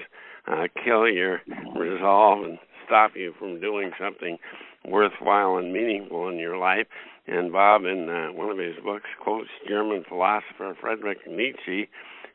uh, 0.47 0.67
kill 0.83 1.07
your 1.07 1.41
resolve 1.75 2.45
and 2.45 2.59
stop 2.85 3.11
you 3.15 3.33
from 3.37 3.59
doing 3.59 3.91
something 3.99 4.37
worthwhile 4.85 5.57
and 5.57 5.73
meaningful 5.73 6.29
in 6.29 6.37
your 6.37 6.57
life. 6.57 6.87
And 7.27 7.51
Bob, 7.51 7.83
in 7.83 8.09
uh, 8.09 8.33
one 8.33 8.49
of 8.49 8.57
his 8.57 8.75
books, 8.83 9.09
quotes 9.21 9.49
German 9.67 10.05
philosopher 10.07 10.75
Friedrich 10.79 11.19
Nietzsche, 11.27 11.89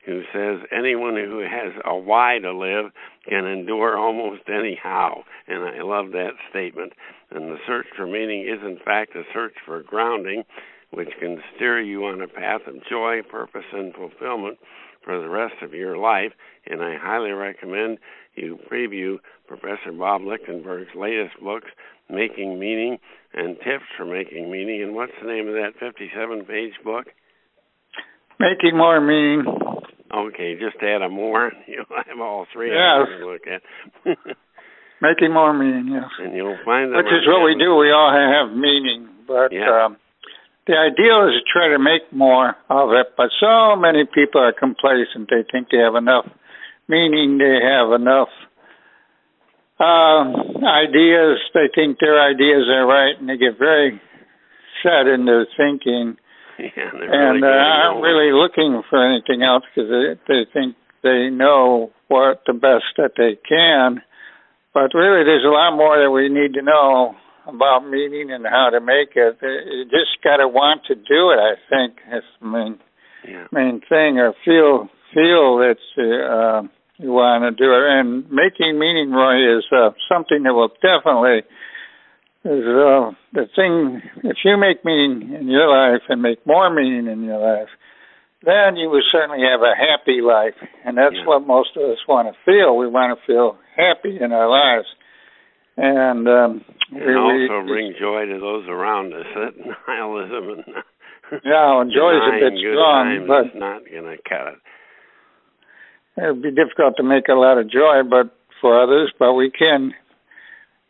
who 0.05 0.23
says, 0.33 0.67
Anyone 0.77 1.17
who 1.17 1.41
has 1.41 1.73
a 1.85 1.97
why 1.97 2.39
to 2.43 2.53
live 2.53 2.93
can 3.29 3.47
endure 3.47 3.97
almost 3.97 4.43
anyhow. 4.49 5.23
And 5.49 5.65
I 5.65 5.83
love 5.83 6.11
that 6.13 6.33
statement. 6.51 6.93
And 7.31 7.51
the 7.51 7.57
search 7.67 7.87
for 7.97 8.07
meaning 8.07 8.43
is, 8.43 8.61
in 8.63 8.79
fact, 8.85 9.17
a 9.17 9.23
search 9.33 9.55
for 9.65 9.83
grounding, 9.83 10.45
which 10.93 11.11
can 11.19 11.39
steer 11.55 11.81
you 11.81 12.05
on 12.05 12.21
a 12.21 12.29
path 12.29 12.63
of 12.67 12.75
joy, 12.89 13.21
purpose, 13.31 13.65
and 13.73 13.95
fulfillment 13.95 14.59
for 15.05 15.21
the 15.21 15.29
rest 15.29 15.55
of 15.63 15.73
your 15.73 15.97
life. 15.97 16.33
And 16.67 16.83
I 16.83 16.97
highly 17.01 17.31
recommend 17.31 17.99
you 18.35 18.59
preview 18.71 19.17
Professor 19.47 19.93
Bob 19.97 20.23
Lichtenberg's 20.23 20.95
latest 20.97 21.35
books, 21.43 21.69
Making 22.11 22.59
Meaning 22.59 22.99
and 23.35 23.57
Tips 23.57 23.85
for 23.97 24.05
Making 24.05 24.51
Meaning. 24.51 24.83
And 24.83 24.95
what's 24.95 25.13
the 25.21 25.29
name 25.29 25.49
of 25.49 25.55
that 25.55 25.73
57 25.81 26.45
page 26.45 26.75
book? 26.85 27.07
Making 28.39 28.77
More 28.77 29.01
Meaning. 29.01 29.45
Okay, 30.15 30.55
just 30.61 30.77
add 30.83 31.01
a 31.01 31.09
more. 31.09 31.53
You'll 31.67 31.87
have 31.89 32.21
all 32.21 32.47
three 32.53 32.71
yes. 32.71 33.09
to 33.19 33.27
look 33.27 33.43
at. 33.47 33.63
Making 35.03 35.33
more 35.35 35.53
meaning, 35.53 35.91
yes. 35.91 36.07
And 36.23 36.33
you'll 36.37 36.63
find 36.65 36.93
that. 36.93 37.03
Which 37.03 37.11
is 37.11 37.27
what 37.27 37.43
we 37.43 37.59
do. 37.59 37.75
We 37.75 37.91
all 37.91 38.15
have 38.15 38.55
meaning, 38.55 39.09
but 39.27 39.51
yeah. 39.51 39.87
um, 39.87 39.97
the 40.67 40.77
ideal 40.79 41.29
is 41.29 41.43
to 41.43 41.45
try 41.51 41.69
to 41.69 41.79
make 41.79 42.07
more 42.13 42.55
of 42.71 42.91
it. 42.93 43.15
But 43.17 43.31
so 43.41 43.77
many 43.77 44.05
people 44.05 44.41
are 44.41 44.53
complacent; 44.53 45.31
they 45.31 45.45
think 45.51 45.69
they 45.71 45.79
have 45.79 45.97
enough 45.97 46.27
meaning, 46.89 47.39
they 47.39 47.59
have 47.63 47.93
enough 47.93 48.29
um, 49.81 50.63
ideas. 50.63 51.39
They 51.55 51.69
think 51.75 51.99
their 51.99 52.21
ideas 52.21 52.69
are 52.71 52.87
right, 52.87 53.19
and 53.19 53.29
they 53.29 53.37
get 53.37 53.59
very 53.59 54.01
set 54.83 55.07
in 55.07 55.25
their 55.27 55.47
thinking. 55.57 56.17
Yeah, 56.59 56.93
and 56.93 57.43
really 57.43 57.49
uh, 57.49 57.65
aren't 57.65 58.03
really 58.05 58.31
looking 58.31 58.83
for 58.89 59.01
anything 59.01 59.43
else 59.43 59.65
because 59.75 59.91
they, 59.91 60.15
they 60.29 60.43
think 60.53 60.77
they 61.03 61.29
know 61.33 61.91
what 62.07 62.43
the 62.47 62.53
best 62.53 62.85
that 62.99 63.17
they 63.17 63.41
can. 63.49 64.03
But 64.75 64.95
really, 64.95 65.25
there's 65.25 65.45
a 65.45 65.51
lot 65.51 65.75
more 65.75 65.99
that 65.99 66.13
we 66.13 66.29
need 66.29 66.55
to 66.55 66.63
know 66.63 67.17
about 67.47 67.89
meaning 67.89 68.31
and 68.31 68.45
how 68.47 68.71
to 68.71 68.81
make 68.81 69.17
it. 69.17 69.39
You 69.43 69.85
just 69.85 70.23
got 70.23 70.37
to 70.37 70.49
want 70.49 70.83
to 70.89 70.95
do 70.95 71.31
it. 71.31 71.39
I 71.39 71.55
think 71.69 71.99
is 72.13 72.25
the 72.41 72.47
main 72.47 72.79
yeah. 73.27 73.47
main 73.53 73.81
thing, 73.89 74.19
or 74.19 74.35
feel 74.45 74.89
feel 75.15 75.59
that 75.59 75.81
uh, 75.99 76.63
you 76.99 77.11
want 77.13 77.45
to 77.45 77.53
do 77.53 77.71
it. 77.73 77.85
And 77.87 78.31
making 78.31 78.79
meaning, 78.79 79.11
Roy, 79.13 79.59
is 79.59 79.65
uh, 79.73 79.91
something 80.09 80.43
that 80.45 80.55
will 80.55 80.73
definitely 80.81 81.45
is 82.45 82.67
uh, 82.67 83.15
the 83.33 83.47
thing. 83.55 84.03
If 84.25 84.39
you 84.45 84.57
make 84.57 84.85
meaning 84.85 85.35
in 85.35 85.49
your 85.49 85.71
life 85.71 86.03
and 86.09 86.23
make 86.23 86.45
more 86.47 86.75
meaning 86.75 87.07
in 87.07 87.23
your 87.23 87.39
life, 87.39 87.71
then 88.43 88.77
you 88.77 88.91
will 88.91 89.07
certainly 89.13 89.43
have 89.47 89.63
a 89.63 89.75
happy 89.79 90.21
life. 90.21 90.59
And 90.85 90.99
that's 90.99 91.15
yeah. 91.15 91.27
what 91.27 91.47
most 91.47 91.71
of 91.77 91.83
us 91.91 92.03
want 92.09 92.27
to 92.27 92.35
feel. 92.45 92.77
We 92.77 92.89
want 92.89 93.17
to 93.17 93.27
feel 93.27 93.59
happy 93.77 94.19
in 94.21 94.33
our 94.33 94.51
lives. 94.51 94.89
And, 95.77 96.29
um, 96.29 96.65
and 96.93 97.17
also 97.17 97.65
we, 97.65 97.69
bring 97.69 97.95
joy 97.99 98.27
to 98.27 98.39
those 98.39 98.69
around 98.69 99.15
us. 99.15 99.27
That 99.35 99.57
nihilism 99.89 100.51
and 100.51 100.65
yeah, 101.45 101.81
and 101.81 101.91
joy 101.91 102.13
is 102.13 102.29
a 102.29 102.37
bit 102.45 102.61
strong, 102.61 103.25
but 103.27 103.47
it's 103.49 103.57
not 103.57 103.83
going 103.89 104.05
to 104.05 104.21
cut 104.21 104.53
it. 104.53 104.61
It 106.17 106.29
would 106.29 106.43
be 106.43 106.53
difficult 106.53 106.97
to 106.99 107.03
make 107.03 107.29
a 107.29 107.39
lot 107.39 107.57
of 107.57 107.71
joy, 107.71 108.05
but 108.05 108.37
for 108.61 108.77
others, 108.77 109.13
but 109.19 109.33
we 109.33 109.51
can 109.51 109.93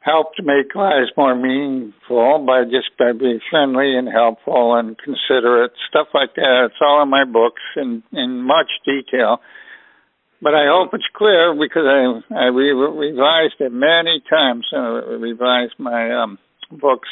help 0.01 0.35
to 0.35 0.43
make 0.43 0.75
lives 0.75 1.15
more 1.17 1.35
meaningful 1.35 2.45
by 2.45 2.65
just 2.65 2.91
by 2.99 3.13
being 3.13 3.39
friendly 3.51 3.97
and 3.97 4.09
helpful 4.11 4.75
and 4.75 4.99
considerate, 4.99 5.73
stuff 5.89 6.09
like 6.13 6.35
that. 6.35 6.67
It's 6.67 6.83
all 6.83 7.03
in 7.03 7.09
my 7.09 7.25
books 7.25 7.63
in 7.77 8.03
in 8.13 8.43
much 8.43 8.69
detail. 8.85 9.39
But 10.43 10.55
I 10.59 10.67
hope 10.67 10.91
it's 10.93 11.07
clear 11.15 11.55
because 11.55 11.87
I 11.87 12.35
I 12.35 12.47
re- 12.51 12.75
revised 12.75 13.63
it 13.63 13.71
many 13.71 14.21
times. 14.29 14.67
Uh, 14.75 15.07
revised 15.23 15.79
my 15.79 16.11
um, 16.11 16.39
books, 16.69 17.09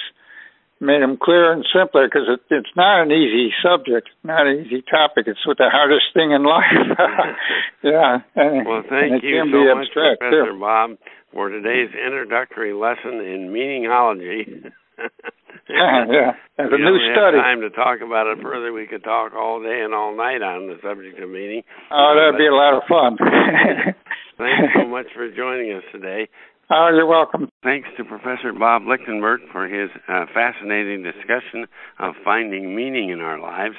made 0.81 1.01
them 1.01 1.17
clearer 1.17 1.53
and 1.53 1.65
simpler 1.73 2.09
because 2.11 2.27
it, 2.27 2.41
it's 2.51 2.75
not 2.75 3.03
an 3.03 3.13
easy 3.13 3.55
subject, 3.63 4.11
not 4.25 4.49
an 4.49 4.67
easy 4.67 4.83
topic. 4.83 5.31
It's 5.31 5.39
the 5.47 5.71
hardest 5.71 6.11
thing 6.13 6.33
in 6.33 6.43
life. 6.43 6.75
yeah. 7.85 8.19
And, 8.35 8.67
well, 8.67 8.83
thank 8.91 9.23
you 9.23 9.47
so 9.47 9.79
much, 9.79 9.87
abstract, 9.87 10.19
Professor 10.19 10.51
too. 10.51 10.59
Bob 10.59 10.99
for 11.33 11.49
today's 11.49 11.95
introductory 11.95 12.73
lesson 12.73 13.21
in 13.23 13.55
meaningsology. 13.55 14.73
yeah. 15.69 16.33
That's 16.57 16.73
a 16.73 16.79
new 16.79 16.99
study. 17.13 17.39
Have 17.39 17.47
time 17.47 17.61
to 17.63 17.71
talk 17.71 18.01
about 18.05 18.27
it 18.27 18.43
further. 18.43 18.73
We 18.73 18.87
could 18.87 19.05
talk 19.05 19.33
all 19.35 19.63
day 19.63 19.83
and 19.85 19.95
all 19.95 20.17
night 20.17 20.43
on 20.43 20.69
the 20.69 20.77
subject 20.83 21.19
of 21.21 21.31
meaning. 21.31 21.63
Oh, 21.91 22.15
that'd 22.17 22.39
be 22.39 22.47
a 22.47 22.55
lot 22.55 22.77
of 22.77 22.83
fun. 22.89 23.17
Thanks 24.39 24.73
so 24.75 24.87
much 24.87 25.07
for 25.15 25.31
joining 25.31 25.73
us 25.73 25.85
today. 25.93 26.29
Oh, 26.71 26.89
you're 26.95 27.07
welcome. 27.07 27.49
Thanks 27.65 27.89
to 27.97 28.05
Professor 28.05 28.53
Bob 28.57 28.83
Lichtenberg 28.87 29.41
for 29.51 29.67
his 29.67 29.91
uh, 30.09 30.27
fascinating 30.33 31.03
discussion 31.03 31.67
of 31.99 32.15
finding 32.25 32.77
meaning 32.77 33.11
in 33.11 33.21
our 33.21 33.41
lives. 33.41 33.75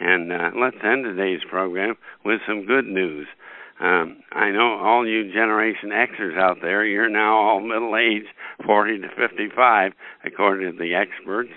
And 0.00 0.32
uh, 0.32 0.50
let's 0.58 0.76
end 0.82 1.04
today's 1.04 1.40
program 1.48 1.94
with 2.24 2.40
some 2.46 2.66
good 2.66 2.86
news. 2.86 3.28
Um, 3.82 4.22
I 4.30 4.52
know 4.52 4.78
all 4.78 5.04
you 5.04 5.32
Generation 5.32 5.90
Xers 5.90 6.38
out 6.38 6.58
there, 6.62 6.84
you're 6.84 7.08
now 7.08 7.36
all 7.36 7.60
middle 7.60 7.96
aged, 7.96 8.28
40 8.64 9.00
to 9.00 9.08
55, 9.08 9.92
according 10.24 10.70
to 10.70 10.78
the 10.78 10.94
experts. 10.94 11.50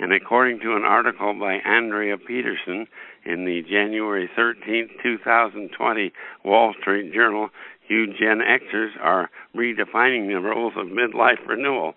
And 0.00 0.14
according 0.14 0.60
to 0.60 0.76
an 0.76 0.84
article 0.84 1.34
by 1.38 1.56
Andrea 1.56 2.16
Petersen 2.16 2.86
in 3.26 3.44
the 3.44 3.60
January 3.68 4.30
13, 4.34 4.88
2020 5.02 6.12
Wall 6.42 6.74
Street 6.80 7.12
Journal, 7.12 7.50
you 7.86 8.06
Gen 8.06 8.38
Xers 8.38 8.92
are 8.98 9.28
redefining 9.54 10.28
the 10.28 10.40
rules 10.40 10.72
of 10.78 10.86
midlife 10.86 11.46
renewal. 11.46 11.94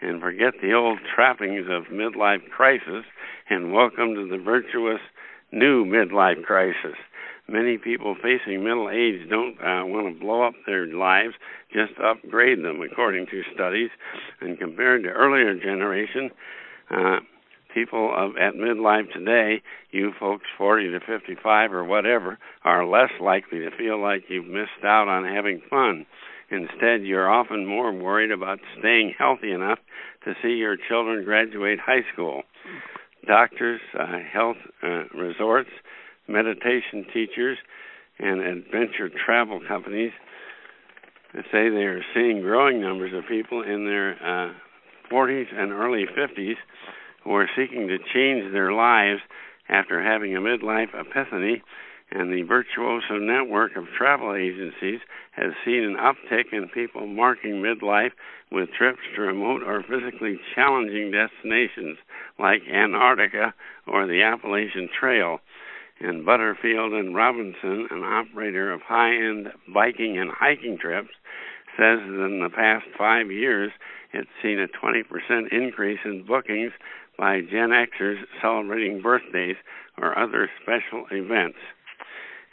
and 0.00 0.20
forget 0.20 0.54
the 0.60 0.72
old 0.74 0.98
trappings 1.14 1.66
of 1.70 1.84
midlife 1.84 2.46
crisis 2.50 3.04
and 3.48 3.72
welcome 3.72 4.14
to 4.14 4.28
the 4.28 4.42
virtuous 4.42 5.00
new 5.52 5.84
midlife 5.84 6.42
crisis. 6.44 6.96
Many 7.48 7.78
people 7.78 8.16
facing 8.16 8.64
middle 8.64 8.90
age 8.90 9.28
don't 9.30 9.56
uh, 9.60 9.86
want 9.86 10.12
to 10.12 10.20
blow 10.20 10.42
up 10.42 10.54
their 10.66 10.86
lives, 10.86 11.34
just 11.72 11.92
upgrade 12.02 12.64
them, 12.64 12.80
according 12.82 13.26
to 13.26 13.42
studies. 13.54 13.90
And 14.40 14.58
compared 14.58 15.04
to 15.04 15.10
earlier 15.10 15.54
generation, 15.54 16.30
uh, 16.90 17.20
people 17.72 18.12
of, 18.16 18.36
at 18.36 18.54
midlife 18.54 19.12
today, 19.12 19.62
you 19.92 20.12
folks 20.18 20.46
40 20.58 20.90
to 20.90 21.00
55 21.00 21.72
or 21.72 21.84
whatever, 21.84 22.38
are 22.64 22.86
less 22.86 23.10
likely 23.20 23.60
to 23.60 23.70
feel 23.76 24.00
like 24.00 24.24
you've 24.28 24.46
missed 24.46 24.84
out 24.84 25.06
on 25.06 25.24
having 25.24 25.60
fun. 25.70 26.06
Instead, 26.50 27.02
you're 27.02 27.30
often 27.30 27.66
more 27.66 27.92
worried 27.92 28.30
about 28.30 28.58
staying 28.78 29.14
healthy 29.18 29.52
enough 29.52 29.78
to 30.24 30.34
see 30.42 30.54
your 30.54 30.76
children 30.88 31.24
graduate 31.24 31.78
high 31.78 32.04
school. 32.12 32.42
Doctors, 33.26 33.80
uh, 33.98 34.18
health 34.32 34.56
uh, 34.82 35.04
resorts, 35.14 35.70
meditation 36.28 37.06
teachers, 37.12 37.58
and 38.18 38.40
adventure 38.40 39.10
travel 39.24 39.60
companies 39.66 40.12
say 41.52 41.68
they 41.68 41.84
are 41.84 42.02
seeing 42.14 42.40
growing 42.40 42.80
numbers 42.80 43.12
of 43.12 43.28
people 43.28 43.62
in 43.62 43.84
their 43.84 44.12
uh, 44.22 44.52
40s 45.10 45.46
and 45.54 45.72
early 45.72 46.06
50s 46.06 46.56
who 47.24 47.34
are 47.34 47.48
seeking 47.56 47.88
to 47.88 47.98
change 48.14 48.52
their 48.52 48.72
lives 48.72 49.20
after 49.68 50.02
having 50.02 50.36
a 50.36 50.40
midlife 50.40 50.94
epiphany. 50.94 51.62
And 52.08 52.32
the 52.32 52.42
Virtuoso 52.42 53.18
network 53.18 53.76
of 53.76 53.86
travel 53.98 54.34
agencies 54.34 55.00
has 55.32 55.52
seen 55.64 55.82
an 55.82 55.96
uptick 55.96 56.52
in 56.52 56.68
people 56.68 57.04
marking 57.06 57.54
midlife 57.54 58.12
with 58.52 58.68
trips 58.78 59.00
to 59.16 59.22
remote 59.22 59.62
or 59.64 59.82
physically 59.82 60.38
challenging 60.54 61.10
destinations 61.10 61.98
like 62.38 62.62
Antarctica 62.72 63.52
or 63.88 64.06
the 64.06 64.22
Appalachian 64.22 64.88
Trail 64.98 65.40
and 66.00 66.26
Butterfield 66.26 66.92
and 66.92 67.14
Robinson, 67.14 67.88
an 67.90 68.02
operator 68.02 68.72
of 68.72 68.82
high 68.82 69.14
end 69.14 69.48
biking 69.72 70.18
and 70.18 70.30
hiking 70.30 70.78
trips, 70.78 71.10
says 71.76 72.00
that 72.00 72.24
in 72.24 72.40
the 72.42 72.50
past 72.54 72.86
five 72.98 73.30
years 73.30 73.70
it's 74.12 74.30
seen 74.42 74.58
a 74.58 74.66
20% 74.66 75.52
increase 75.52 76.00
in 76.04 76.24
bookings 76.26 76.72
by 77.18 77.40
Gen 77.40 77.70
Xers 77.70 78.22
celebrating 78.40 79.02
birthdays 79.02 79.56
or 79.98 80.18
other 80.18 80.48
special 80.62 81.06
events. 81.10 81.58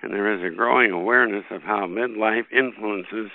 And 0.02 0.12
there 0.12 0.34
is 0.34 0.44
a 0.44 0.56
growing 0.56 0.92
awareness 0.92 1.46
of 1.52 1.64
how 1.64 1.88
midlife 1.88 2.52
influences, 2.52 3.32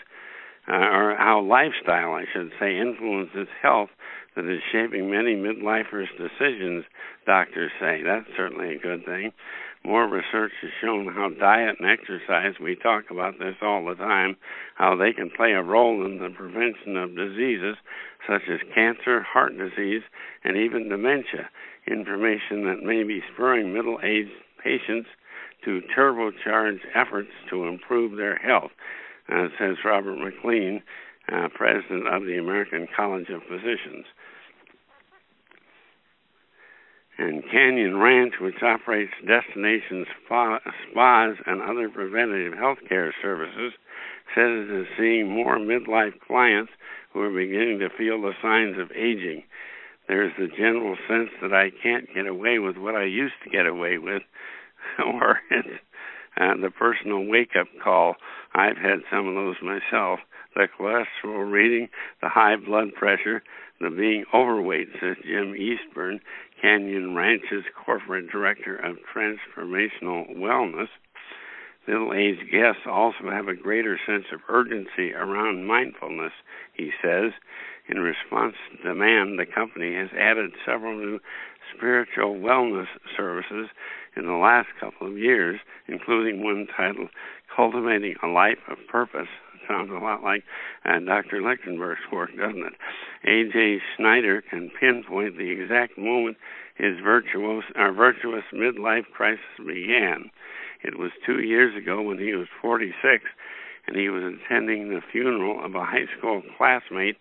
uh, 0.68 0.74
or 0.74 1.16
how 1.16 1.40
lifestyle, 1.40 2.12
I 2.12 2.24
should 2.32 2.50
say, 2.60 2.78
influences 2.78 3.48
health 3.62 3.88
that 4.36 4.44
is 4.44 4.60
shaping 4.70 5.10
many 5.10 5.34
midlifers' 5.34 6.08
decisions, 6.16 6.84
doctors 7.26 7.72
say. 7.80 8.02
That's 8.04 8.28
certainly 8.36 8.74
a 8.74 8.78
good 8.78 9.04
thing. 9.04 9.32
More 9.84 10.08
research 10.08 10.52
has 10.60 10.70
shown 10.80 11.06
how 11.06 11.30
diet 11.30 11.76
and 11.78 11.88
exercise, 11.88 12.58
we 12.60 12.74
talk 12.74 13.10
about 13.10 13.38
this 13.38 13.56
all 13.62 13.84
the 13.86 13.94
time, 13.94 14.36
how 14.74 14.96
they 14.96 15.12
can 15.12 15.30
play 15.30 15.52
a 15.52 15.62
role 15.62 16.04
in 16.04 16.18
the 16.18 16.30
prevention 16.30 16.96
of 16.96 17.16
diseases 17.16 17.76
such 18.26 18.42
as 18.50 18.60
cancer, 18.74 19.22
heart 19.22 19.52
disease, 19.56 20.02
and 20.44 20.56
even 20.56 20.88
dementia. 20.88 21.48
Information 21.86 22.64
that 22.64 22.82
may 22.82 23.02
be 23.02 23.22
spurring 23.32 23.72
middle 23.72 23.98
aged 24.02 24.32
patients 24.62 25.08
to 25.64 25.80
turbocharge 25.96 26.80
efforts 26.94 27.30
to 27.50 27.64
improve 27.64 28.16
their 28.16 28.36
health, 28.36 28.72
uh, 29.32 29.48
says 29.58 29.76
Robert 29.84 30.18
McLean, 30.18 30.82
uh, 31.32 31.48
president 31.54 32.06
of 32.08 32.24
the 32.24 32.38
American 32.38 32.88
College 32.94 33.28
of 33.30 33.42
Physicians 33.42 34.06
and 37.18 37.42
Canyon 37.50 37.98
Ranch, 37.98 38.34
which 38.40 38.62
operates 38.62 39.12
destination 39.26 40.06
spa, 40.24 40.60
spas 40.90 41.36
and 41.46 41.60
other 41.62 41.88
preventative 41.88 42.56
health 42.56 42.78
care 42.88 43.12
services, 43.20 43.72
says 44.34 44.68
it 44.68 44.80
is 44.82 44.86
seeing 44.96 45.28
more 45.28 45.58
midlife 45.58 46.14
clients 46.26 46.70
who 47.12 47.20
are 47.20 47.30
beginning 47.30 47.80
to 47.80 47.88
feel 47.98 48.20
the 48.20 48.32
signs 48.40 48.78
of 48.78 48.92
aging. 48.92 49.42
There's 50.06 50.32
the 50.38 50.46
general 50.46 50.96
sense 51.08 51.30
that 51.42 51.52
I 51.52 51.70
can't 51.82 52.06
get 52.14 52.26
away 52.26 52.58
with 52.58 52.76
what 52.76 52.94
I 52.94 53.04
used 53.04 53.34
to 53.44 53.50
get 53.50 53.66
away 53.66 53.98
with, 53.98 54.22
or 55.04 55.40
it's 55.50 55.68
uh, 56.40 56.54
the 56.62 56.70
personal 56.70 57.26
wake 57.26 57.52
up 57.58 57.66
call. 57.82 58.14
I've 58.54 58.76
had 58.76 59.00
some 59.10 59.26
of 59.26 59.34
those 59.34 59.56
myself. 59.62 60.20
The 60.54 60.68
cholesterol 60.78 61.50
reading, 61.50 61.88
the 62.22 62.28
high 62.28 62.56
blood 62.56 62.94
pressure, 62.94 63.42
the 63.80 63.90
being 63.90 64.24
overweight, 64.34 64.88
says 65.00 65.16
Jim 65.22 65.54
Eastburn, 65.54 66.20
Canyon 66.60 67.14
Ranch's 67.14 67.64
corporate 67.84 68.30
director 68.30 68.76
of 68.76 68.96
transformational 69.14 70.36
wellness. 70.36 70.88
Middle 71.86 72.12
aged 72.12 72.50
guests 72.50 72.82
also 72.86 73.30
have 73.30 73.48
a 73.48 73.54
greater 73.54 73.98
sense 74.06 74.26
of 74.32 74.40
urgency 74.48 75.14
around 75.14 75.66
mindfulness, 75.66 76.32
he 76.74 76.90
says. 77.02 77.32
In 77.88 78.00
response 78.00 78.54
to 78.70 78.88
demand, 78.88 79.38
the 79.38 79.46
company 79.46 79.94
has 79.94 80.10
added 80.18 80.50
several 80.66 80.94
new 80.94 81.18
spiritual 81.74 82.34
wellness 82.34 82.88
services 83.16 83.68
in 84.16 84.26
the 84.26 84.32
last 84.32 84.68
couple 84.78 85.06
of 85.06 85.16
years, 85.16 85.60
including 85.86 86.42
one 86.42 86.66
titled 86.76 87.08
Cultivating 87.54 88.16
a 88.22 88.26
Life 88.26 88.58
of 88.68 88.76
Purpose 88.90 89.28
sounds 89.68 89.90
a 89.90 90.02
lot 90.02 90.22
like 90.22 90.42
uh, 90.84 90.98
Dr. 90.98 91.42
Lichtenberg's 91.42 92.00
work, 92.10 92.30
doesn't 92.36 92.64
it? 92.64 92.72
A.J. 93.24 93.80
Schneider 93.96 94.42
can 94.42 94.70
pinpoint 94.78 95.36
the 95.36 95.50
exact 95.50 95.98
moment 95.98 96.36
his 96.76 96.98
virtuous, 97.02 97.64
uh, 97.74 97.90
virtuous 97.90 98.44
midlife 98.54 99.06
crisis 99.12 99.44
began. 99.58 100.30
It 100.84 100.98
was 100.98 101.10
two 101.26 101.40
years 101.40 101.76
ago 101.76 102.00
when 102.02 102.18
he 102.18 102.34
was 102.34 102.46
46 102.62 103.24
and 103.86 103.96
he 103.96 104.08
was 104.08 104.22
attending 104.22 104.90
the 104.90 105.00
funeral 105.10 105.64
of 105.64 105.74
a 105.74 105.84
high 105.84 106.06
school 106.16 106.42
classmate 106.56 107.16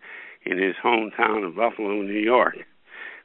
in 0.46 0.60
his 0.60 0.76
hometown 0.84 1.48
of 1.48 1.56
Buffalo, 1.56 2.02
New 2.02 2.20
York. 2.20 2.58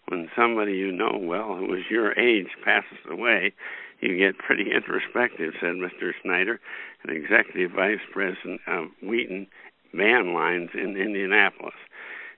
When 0.08 0.30
somebody 0.34 0.72
you 0.72 0.90
know 0.90 1.18
well 1.20 1.56
who 1.56 1.74
is 1.74 1.84
your 1.90 2.18
age 2.18 2.48
passes 2.64 2.98
away, 3.10 3.52
you 4.00 4.16
get 4.18 4.38
pretty 4.38 4.70
introspective, 4.74 5.54
said 5.60 5.76
Mr. 5.76 6.12
Snyder, 6.22 6.60
an 7.04 7.14
executive 7.14 7.70
vice 7.72 8.02
president 8.12 8.60
of 8.66 8.88
Wheaton 9.00 9.46
Van 9.94 10.34
Lines 10.34 10.70
in 10.74 10.96
Indianapolis. 10.96 11.74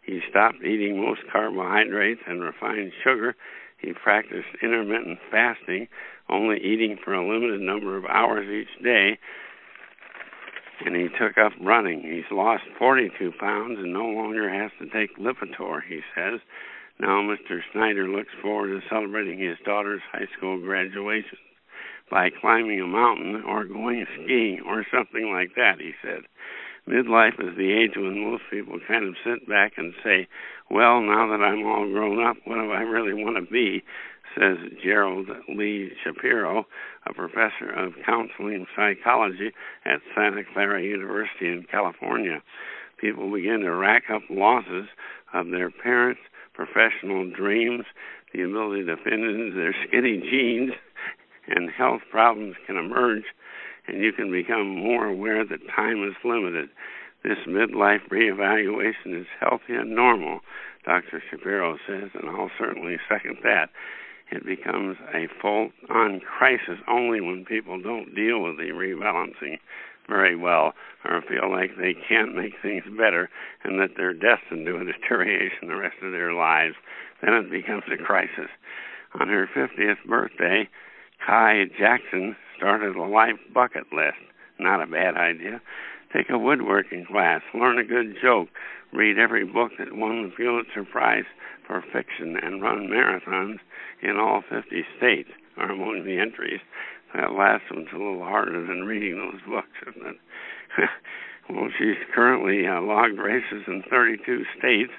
He 0.05 0.21
stopped 0.29 0.63
eating 0.63 1.01
most 1.01 1.23
carbohydrates 1.33 2.21
and 2.27 2.43
refined 2.43 2.93
sugar. 3.03 3.35
He 3.79 3.93
practiced 3.93 4.49
intermittent 4.63 5.19
fasting, 5.31 5.89
only 6.29 6.59
eating 6.59 6.99
for 7.03 7.15
a 7.15 7.27
limited 7.27 7.61
number 7.61 7.97
of 7.97 8.05
hours 8.07 8.49
each 8.49 8.83
day, 8.83 9.19
and 10.85 10.97
he 10.97 11.09
took 11.19 11.39
up 11.39 11.53
running. 11.61 12.03
He's 12.03 12.31
lost 12.31 12.65
42 12.79 13.33
pounds 13.39 13.79
and 13.79 13.93
no 13.93 14.07
longer 14.07 14.49
has 14.49 14.71
to 14.81 14.89
take 14.89 15.17
Lipitor, 15.19 15.81
he 15.87 16.01
says. 16.15 16.41
Now 16.99 17.23
Mr. 17.23 17.61
Snyder 17.73 18.09
looks 18.09 18.33
forward 18.41 18.69
to 18.69 18.89
celebrating 18.89 19.39
his 19.39 19.59
daughter's 19.65 20.03
high 20.13 20.29
school 20.37 20.61
graduation 20.61 21.39
by 22.11 22.31
climbing 22.41 22.81
a 22.81 22.87
mountain 22.87 23.43
or 23.47 23.65
going 23.65 24.07
skiing 24.15 24.61
or 24.67 24.85
something 24.93 25.33
like 25.33 25.55
that, 25.57 25.81
he 25.81 25.93
said. 26.03 26.23
Midlife 26.89 27.41
is 27.41 27.57
the 27.57 27.73
age 27.73 27.97
when 27.97 28.31
most 28.31 28.43
people 28.51 28.79
kind 28.87 29.05
of 29.07 29.15
sit 29.25 29.49
back 29.49 29.73
and 29.79 29.95
say, 30.05 30.29
Well, 30.71 31.01
now 31.01 31.27
that 31.29 31.43
I'm 31.43 31.65
all 31.65 31.91
grown 31.91 32.25
up, 32.25 32.37
what 32.45 32.57
do 32.57 32.73
I 32.73 32.83
really 32.83 33.15
want 33.15 33.37
to 33.37 33.51
be? 33.51 33.83
says 34.35 34.59
Jerrold 34.83 35.29
Lee 35.49 35.93
Shapiro, 36.03 36.67
a 37.07 37.15
professor 37.15 37.71
of 37.71 37.93
counseling 38.05 38.67
psychology 38.75 39.53
at 39.85 40.01
Santa 40.15 40.43
Clara 40.53 40.83
University 40.83 41.47
in 41.47 41.65
California. 41.71 42.43
People 42.99 43.33
begin 43.33 43.61
to 43.61 43.75
rack 43.75 44.05
up 44.13 44.23
losses 44.29 44.87
of 45.33 45.51
their 45.51 45.71
parents' 45.71 46.21
professional 46.53 47.31
dreams, 47.31 47.85
the 48.33 48.43
ability 48.43 48.85
to 48.87 48.97
fit 48.97 49.13
into 49.13 49.53
their 49.55 49.75
skinny 49.89 50.19
jeans, 50.19 50.73
and 51.49 51.71
health 51.71 52.03
problems 52.11 52.57
can 52.67 52.77
emerge, 52.77 53.25
and 53.87 54.03
you 54.03 54.13
can 54.13 54.31
become 54.31 54.69
more 54.69 55.07
aware 55.07 55.45
that 55.45 55.61
time 55.75 56.03
is 56.05 56.15
limited. 56.25 56.69
This 57.23 57.39
midlife 57.49 58.09
reevaluation 58.11 59.19
is 59.21 59.27
healthy 59.41 59.75
and 59.75 59.95
normal, 59.95 60.41
Dr. 60.85 61.23
Shapiro 61.31 61.79
says, 61.87 62.11
and 62.15 62.29
I'll 62.29 62.51
certainly 62.59 62.97
second 63.09 63.39
that. 63.43 63.71
It 64.31 64.45
becomes 64.45 64.97
a 65.15 65.29
full 65.41 65.71
on 65.89 66.21
crisis 66.21 66.79
only 66.89 67.21
when 67.21 67.45
people 67.45 67.81
don't 67.81 68.15
deal 68.15 68.43
with 68.43 68.57
the 68.57 68.73
rebalancing 68.73 69.59
very 70.09 70.37
well 70.37 70.75
or 71.05 71.23
feel 71.23 71.51
like 71.51 71.77
they 71.77 71.95
can't 71.95 72.35
make 72.35 72.55
things 72.61 72.85
better 72.97 73.31
and 73.63 73.81
that 73.81 73.91
they're 73.97 74.13
destined 74.13 74.67
to 74.67 74.77
a 74.77 74.85
deterioration 74.93 75.69
the 75.69 75.77
rest 75.77 75.97
of 76.03 76.13
their 76.13 76.33
lives. 76.33 76.75
Then 77.23 77.35
it 77.35 77.51
becomes 77.51 77.85
a 77.93 78.03
crisis. 78.03 78.51
On 79.21 79.29
her 79.29 79.49
50th 79.55 80.05
birthday, 80.07 80.69
Kai 81.25 81.67
Jackson 81.79 82.37
started 82.57 82.97
a 82.97 83.03
life 83.03 83.39
bucket 83.53 83.93
list. 83.93 84.19
Not 84.59 84.83
a 84.83 84.87
bad 84.87 85.17
idea. 85.17 85.61
take 86.13 86.31
a 86.31 86.39
woodworking 86.39 87.07
class, 87.07 87.43
learn 87.55 87.79
a 87.79 87.85
good 87.85 88.15
joke, 88.23 88.49
read 88.93 89.19
every 89.19 89.45
book 89.45 89.73
that 89.79 89.97
won 89.97 90.23
the 90.23 90.29
Pulitzer 90.29 90.85
Prize 90.85 91.25
for 91.67 91.83
fiction, 91.93 92.37
and 92.41 92.63
run 92.63 92.89
marathons 92.89 93.59
in 94.03 94.17
all 94.17 94.43
50 94.49 94.85
states 94.97 95.31
are 95.57 95.73
among 95.73 96.05
the 96.05 96.19
entries. 96.19 96.61
That 97.15 97.33
last 97.33 97.65
one's 97.71 97.89
a 97.93 97.99
little 97.99 98.25
harder 98.25 98.67
than 98.67 98.85
reading 98.85 99.17
those 99.17 99.41
books, 99.49 99.77
isn't 99.89 100.07
it? 100.07 100.19
well, 101.51 101.69
she's 101.79 101.97
currently 102.15 102.67
uh, 102.67 102.81
logged 102.81 103.19
races 103.19 103.63
in 103.67 103.83
32 103.89 104.45
states, 104.59 104.93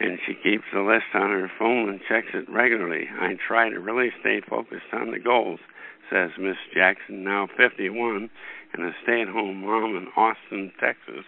and 0.00 0.18
she 0.26 0.34
keeps 0.34 0.64
the 0.72 0.80
list 0.80 1.14
on 1.14 1.30
her 1.30 1.50
phone 1.58 1.88
and 1.88 2.00
checks 2.08 2.34
it 2.34 2.50
regularly. 2.50 3.08
I 3.20 3.36
try 3.46 3.68
to 3.70 3.78
really 3.78 4.10
stay 4.20 4.40
focused 4.40 4.92
on 4.92 5.12
the 5.12 5.20
goals, 5.20 5.60
says 6.12 6.30
Miss 6.38 6.56
Jackson, 6.74 7.24
now 7.24 7.48
51, 7.56 8.28
and 8.74 8.84
a 8.84 8.92
stay 9.02 9.22
at 9.22 9.28
home 9.28 9.62
mom 9.64 9.96
in 9.96 10.08
Austin, 10.16 10.72
Texas. 10.78 11.24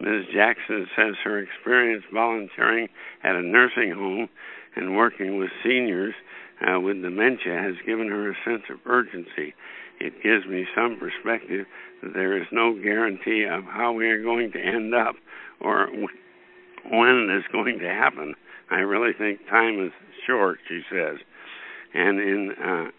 Ms. 0.00 0.24
Jackson 0.32 0.88
says 0.96 1.14
her 1.22 1.38
experience 1.38 2.04
volunteering 2.12 2.88
at 3.22 3.36
a 3.36 3.42
nursing 3.42 3.92
home 3.92 4.28
and 4.74 4.96
working 4.96 5.38
with 5.38 5.50
seniors 5.62 6.14
uh, 6.66 6.80
with 6.80 7.02
dementia 7.02 7.60
has 7.60 7.74
given 7.86 8.08
her 8.08 8.30
a 8.30 8.34
sense 8.44 8.62
of 8.70 8.78
urgency. 8.86 9.54
It 10.00 10.22
gives 10.22 10.46
me 10.46 10.66
some 10.74 10.98
perspective 10.98 11.66
that 12.02 12.14
there 12.14 12.36
is 12.36 12.46
no 12.50 12.74
guarantee 12.74 13.44
of 13.44 13.64
how 13.64 13.92
we 13.92 14.08
are 14.08 14.22
going 14.22 14.50
to 14.52 14.58
end 14.58 14.94
up 14.94 15.14
or 15.60 15.88
when 16.90 17.28
it 17.30 17.38
is 17.38 17.44
going 17.52 17.78
to 17.78 17.88
happen. 17.88 18.34
I 18.70 18.80
really 18.80 19.12
think 19.12 19.46
time 19.48 19.84
is 19.84 19.92
short, 20.26 20.58
she 20.68 20.80
says, 20.90 21.18
and 21.92 22.18
in 22.18 22.52
uh, 22.52 22.90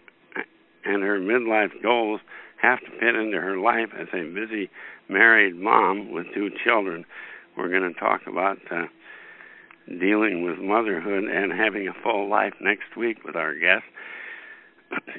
and 0.86 1.02
her 1.02 1.18
midlife 1.18 1.82
goals 1.82 2.20
have 2.62 2.80
to 2.80 2.90
fit 2.98 3.14
into 3.14 3.40
her 3.40 3.58
life 3.58 3.90
as 3.98 4.08
a 4.14 4.24
busy 4.32 4.70
married 5.08 5.56
mom 5.56 6.12
with 6.12 6.26
two 6.34 6.50
children. 6.64 7.04
We're 7.56 7.68
going 7.68 7.92
to 7.92 7.98
talk 7.98 8.22
about 8.26 8.58
uh, 8.70 8.86
dealing 9.88 10.42
with 10.42 10.58
motherhood 10.58 11.24
and 11.24 11.52
having 11.52 11.88
a 11.88 12.02
full 12.02 12.28
life 12.28 12.54
next 12.60 12.96
week 12.96 13.24
with 13.24 13.36
our 13.36 13.54
guest. 13.54 13.84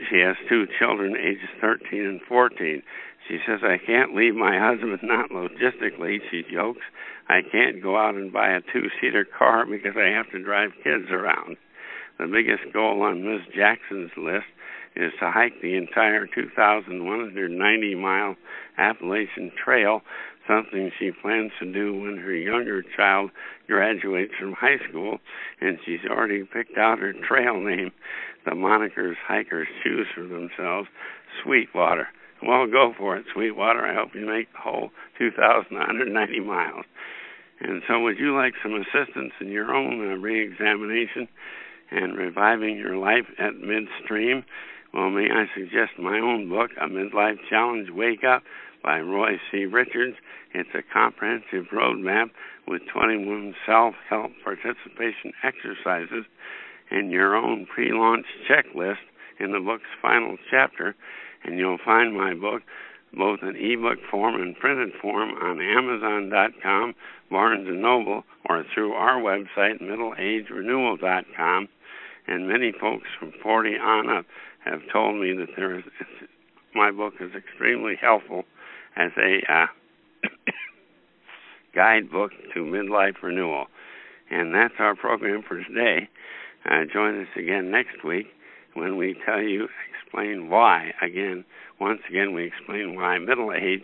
She 0.10 0.20
has 0.20 0.36
two 0.48 0.66
children, 0.80 1.16
ages 1.18 1.50
13 1.60 2.06
and 2.06 2.22
14. 2.28 2.82
She 3.28 3.38
says, 3.46 3.60
I 3.64 3.78
can't 3.84 4.16
leave 4.16 4.36
my 4.36 4.58
husband, 4.58 5.00
not 5.04 5.30
logistically, 5.30 6.20
she 6.32 6.44
jokes. 6.52 6.86
I 7.28 7.42
can't 7.42 7.84
go 7.84 7.98
out 7.98 8.16
and 8.16 8.32
buy 8.32 8.52
a 8.52 8.62
two 8.62 8.88
seater 9.02 9.26
car 9.26 9.66
because 9.66 9.98
I 9.98 10.10
have 10.16 10.32
to 10.32 10.44
drive 10.44 10.72
kids 10.84 11.12
around. 11.12 11.58
The 12.18 12.28
biggest 12.28 12.74
goal 12.74 13.02
on 13.02 13.24
Ms. 13.24 13.42
Jackson's 13.54 14.12
list 14.18 14.48
is 14.98 15.14
to 15.20 15.30
hike 15.32 15.62
the 15.62 15.76
entire 15.76 16.26
2,190 16.28 17.96
mile 17.96 18.36
Appalachian 18.78 19.52
Trail, 19.64 20.02
something 20.48 20.92
she 20.98 21.12
plans 21.12 21.52
to 21.60 21.72
do 21.72 21.94
when 21.94 22.18
her 22.18 22.34
younger 22.34 22.84
child 22.96 23.32
graduates 23.68 24.34
from 24.40 24.54
high 24.54 24.78
school, 24.90 25.20
and 25.62 25.78
she's 25.86 26.06
already 26.10 26.44
picked 26.44 26.78
out 26.78 27.00
her 27.00 27.14
trail 27.14 27.60
name. 27.60 27.92
The 28.46 28.52
monikers 28.52 29.16
hikers 29.28 29.68
choose 29.84 30.08
for 30.16 30.26
themselves 30.26 30.88
Sweetwater. 31.44 32.08
Well, 32.42 32.68
go 32.68 32.94
for 32.98 33.18
it, 33.18 33.26
Sweetwater. 33.34 33.86
I 33.86 33.96
hope 33.96 34.16
you 34.16 34.26
make 34.26 34.52
the 34.54 34.60
whole 34.60 34.92
2,190 35.18 36.40
miles. 36.42 36.86
And 37.60 37.82
so, 37.88 38.00
would 38.02 38.20
you 38.20 38.36
like 38.36 38.54
some 38.62 38.76
assistance 38.76 39.34
in 39.42 39.50
your 39.50 39.74
own 39.74 40.00
uh, 40.00 40.16
re 40.16 40.46
examination 40.46 41.28
and 41.90 42.16
reviving 42.16 42.78
your 42.78 42.98
life 42.98 43.26
at 43.40 43.58
midstream? 43.58 44.44
Well, 44.94 45.10
may 45.10 45.30
I 45.30 45.46
suggest 45.54 46.00
my 46.00 46.20
own 46.20 46.50
book, 46.50 46.72
A 46.80 46.88
Midlife 46.88 47.40
Challenge 47.50 47.90
Wake 47.92 48.24
Up 48.24 48.44
by 48.84 49.00
Roy 49.00 49.40
C. 49.52 49.66
Richards. 49.66 50.16
It's 50.54 50.70
a 50.74 50.82
comprehensive 50.94 51.68
roadmap 51.74 52.30
with 52.68 52.82
21 52.94 53.54
self 53.66 53.96
help 54.10 54.32
participation 54.44 55.34
exercises 55.44 56.26
and 56.90 57.12
your 57.12 57.36
own 57.36 57.66
pre 57.66 57.92
launch 57.92 58.26
checklist 58.50 59.04
in 59.40 59.52
the 59.52 59.60
book's 59.60 59.92
final 60.02 60.38
chapter. 60.50 60.96
And 61.44 61.58
you'll 61.58 61.80
find 61.84 62.16
my 62.16 62.34
book 62.34 62.64
both 63.14 63.40
in 63.42 63.56
ebook 63.56 64.00
form 64.10 64.42
and 64.42 64.58
printed 64.58 64.94
form 65.02 65.32
on 65.32 65.62
Amazon.com, 65.62 66.94
Barnes 67.32 67.68
and 67.68 67.82
Noble, 67.82 68.24
or 68.50 68.64
through 68.74 68.94
our 68.94 69.20
website, 69.20 69.82
middleagerenewal.com. 69.82 71.70
And 72.28 72.48
many 72.48 72.74
folks 72.74 73.08
from 73.18 73.32
40 73.42 73.78
on 73.78 74.10
up 74.10 74.26
have 74.72 74.82
told 74.92 75.20
me 75.20 75.34
that 75.34 75.50
there 75.56 75.78
is 75.78 75.84
my 76.76 76.92
book 76.92 77.14
is 77.20 77.32
extremely 77.36 77.96
helpful 78.00 78.44
as 78.96 79.12
a 79.18 79.40
uh, 79.52 79.66
guidebook 81.76 82.32
to 82.54 82.60
midlife 82.60 83.22
renewal. 83.24 83.66
And 84.30 84.54
that's 84.54 84.74
our 84.80 84.96
program 84.96 85.44
for 85.48 85.64
today. 85.64 86.10
Uh, 86.70 86.84
join 86.92 87.22
us 87.22 87.28
again 87.36 87.72
next 87.72 88.04
week 88.04 88.28
when 88.74 88.98
we 88.98 89.16
tell 89.26 89.42
you, 89.42 89.68
explain 90.04 90.50
why. 90.50 90.94
Again, 91.02 91.46
once 91.80 92.02
again, 92.10 92.34
we 92.34 92.46
explain 92.46 92.96
why 92.96 93.18
middle 93.18 93.52
age 93.54 93.84